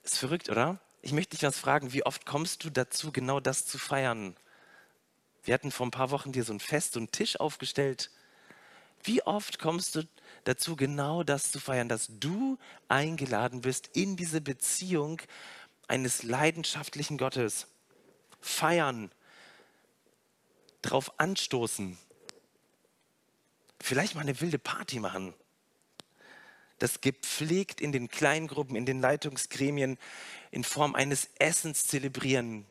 Ist 0.03 0.17
verrückt, 0.17 0.49
oder? 0.49 0.79
Ich 1.01 1.13
möchte 1.13 1.35
dich 1.35 1.43
was 1.43 1.57
fragen, 1.57 1.93
wie 1.93 2.05
oft 2.05 2.25
kommst 2.25 2.63
du 2.63 2.69
dazu, 2.69 3.11
genau 3.11 3.39
das 3.39 3.65
zu 3.65 3.79
feiern? 3.79 4.35
Wir 5.43 5.55
hatten 5.55 5.71
vor 5.71 5.87
ein 5.87 5.91
paar 5.91 6.11
Wochen 6.11 6.31
dir 6.31 6.43
so 6.43 6.53
ein 6.53 6.59
Fest, 6.59 6.95
einen 6.95 7.11
Tisch 7.11 7.39
aufgestellt. 7.39 8.11
Wie 9.03 9.23
oft 9.23 9.57
kommst 9.57 9.95
du 9.95 10.07
dazu, 10.43 10.75
genau 10.75 11.23
das 11.23 11.51
zu 11.51 11.59
feiern, 11.59 11.89
dass 11.89 12.07
du 12.07 12.59
eingeladen 12.87 13.61
bist 13.61 13.89
in 13.93 14.15
diese 14.15 14.41
Beziehung 14.41 15.21
eines 15.87 16.21
leidenschaftlichen 16.21 17.17
Gottes. 17.17 17.67
Feiern, 18.39 19.11
drauf 20.83 21.19
anstoßen, 21.19 21.97
vielleicht 23.79 24.13
mal 24.13 24.21
eine 24.21 24.39
wilde 24.39 24.59
Party 24.59 24.99
machen. 24.99 25.33
Das 26.77 27.01
gepflegt 27.01 27.81
in 27.81 27.91
den 27.91 28.07
Kleingruppen, 28.07 28.75
in 28.75 28.85
den 28.85 29.01
Leitungsgremien 29.01 29.99
in 30.51 30.63
Form 30.63 30.95
eines 30.95 31.29
Essens 31.39 31.87
zelebrieren. 31.87 32.65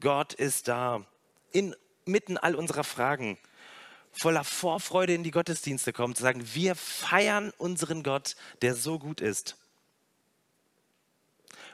Gott 0.00 0.32
ist 0.32 0.68
da, 0.68 1.06
inmitten 1.52 2.38
all 2.38 2.54
unserer 2.54 2.84
Fragen, 2.84 3.38
voller 4.12 4.44
Vorfreude 4.44 5.14
in 5.14 5.22
die 5.22 5.30
Gottesdienste 5.30 5.92
kommen, 5.92 6.14
zu 6.14 6.22
sagen, 6.22 6.42
wir 6.54 6.74
feiern 6.74 7.52
unseren 7.58 8.02
Gott, 8.02 8.36
der 8.62 8.74
so 8.74 8.98
gut 8.98 9.20
ist. 9.20 9.56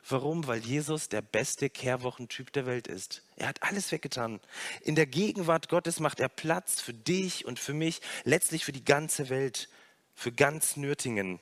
Warum? 0.08 0.48
Weil 0.48 0.58
Jesus 0.58 1.08
der 1.08 1.22
beste 1.22 1.70
Kehrwochentyp 1.70 2.52
der 2.52 2.66
Welt 2.66 2.88
ist. 2.88 3.22
Er 3.36 3.46
hat 3.46 3.62
alles 3.62 3.92
weggetan. 3.92 4.40
In 4.82 4.96
der 4.96 5.06
Gegenwart 5.06 5.68
Gottes 5.68 6.00
macht 6.00 6.18
er 6.18 6.28
Platz 6.28 6.80
für 6.80 6.92
dich 6.92 7.44
und 7.44 7.60
für 7.60 7.72
mich, 7.72 8.00
letztlich 8.24 8.64
für 8.64 8.72
die 8.72 8.84
ganze 8.84 9.28
Welt, 9.28 9.68
für 10.14 10.32
ganz 10.32 10.76
Nürtingen. 10.76 11.38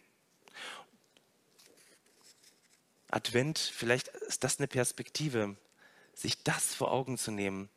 Advent, 3.10 3.58
vielleicht 3.58 4.08
ist 4.08 4.44
das 4.44 4.58
eine 4.58 4.68
Perspektive, 4.68 5.56
sich 6.14 6.42
das 6.42 6.74
vor 6.74 6.90
Augen 6.90 7.18
zu 7.18 7.30
nehmen, 7.30 7.68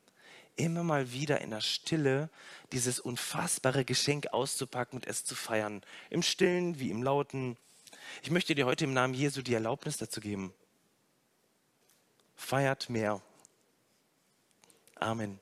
immer 0.55 0.83
mal 0.83 1.11
wieder 1.11 1.41
in 1.41 1.49
der 1.49 1.61
Stille 1.61 2.29
dieses 2.71 2.99
unfassbare 2.99 3.85
Geschenk 3.85 4.27
auszupacken 4.27 4.99
und 4.99 5.07
es 5.07 5.25
zu 5.25 5.35
feiern, 5.35 5.81
im 6.09 6.21
stillen 6.21 6.79
wie 6.79 6.91
im 6.91 7.01
lauten. 7.01 7.57
Ich 8.21 8.31
möchte 8.31 8.53
dir 8.53 8.65
heute 8.65 8.83
im 8.83 8.93
Namen 8.93 9.13
Jesu 9.13 9.41
die 9.41 9.53
Erlaubnis 9.53 9.97
dazu 9.97 10.21
geben 10.21 10.53
feiert 12.43 12.89
mehr. 12.89 13.21
Amen. 14.95 15.39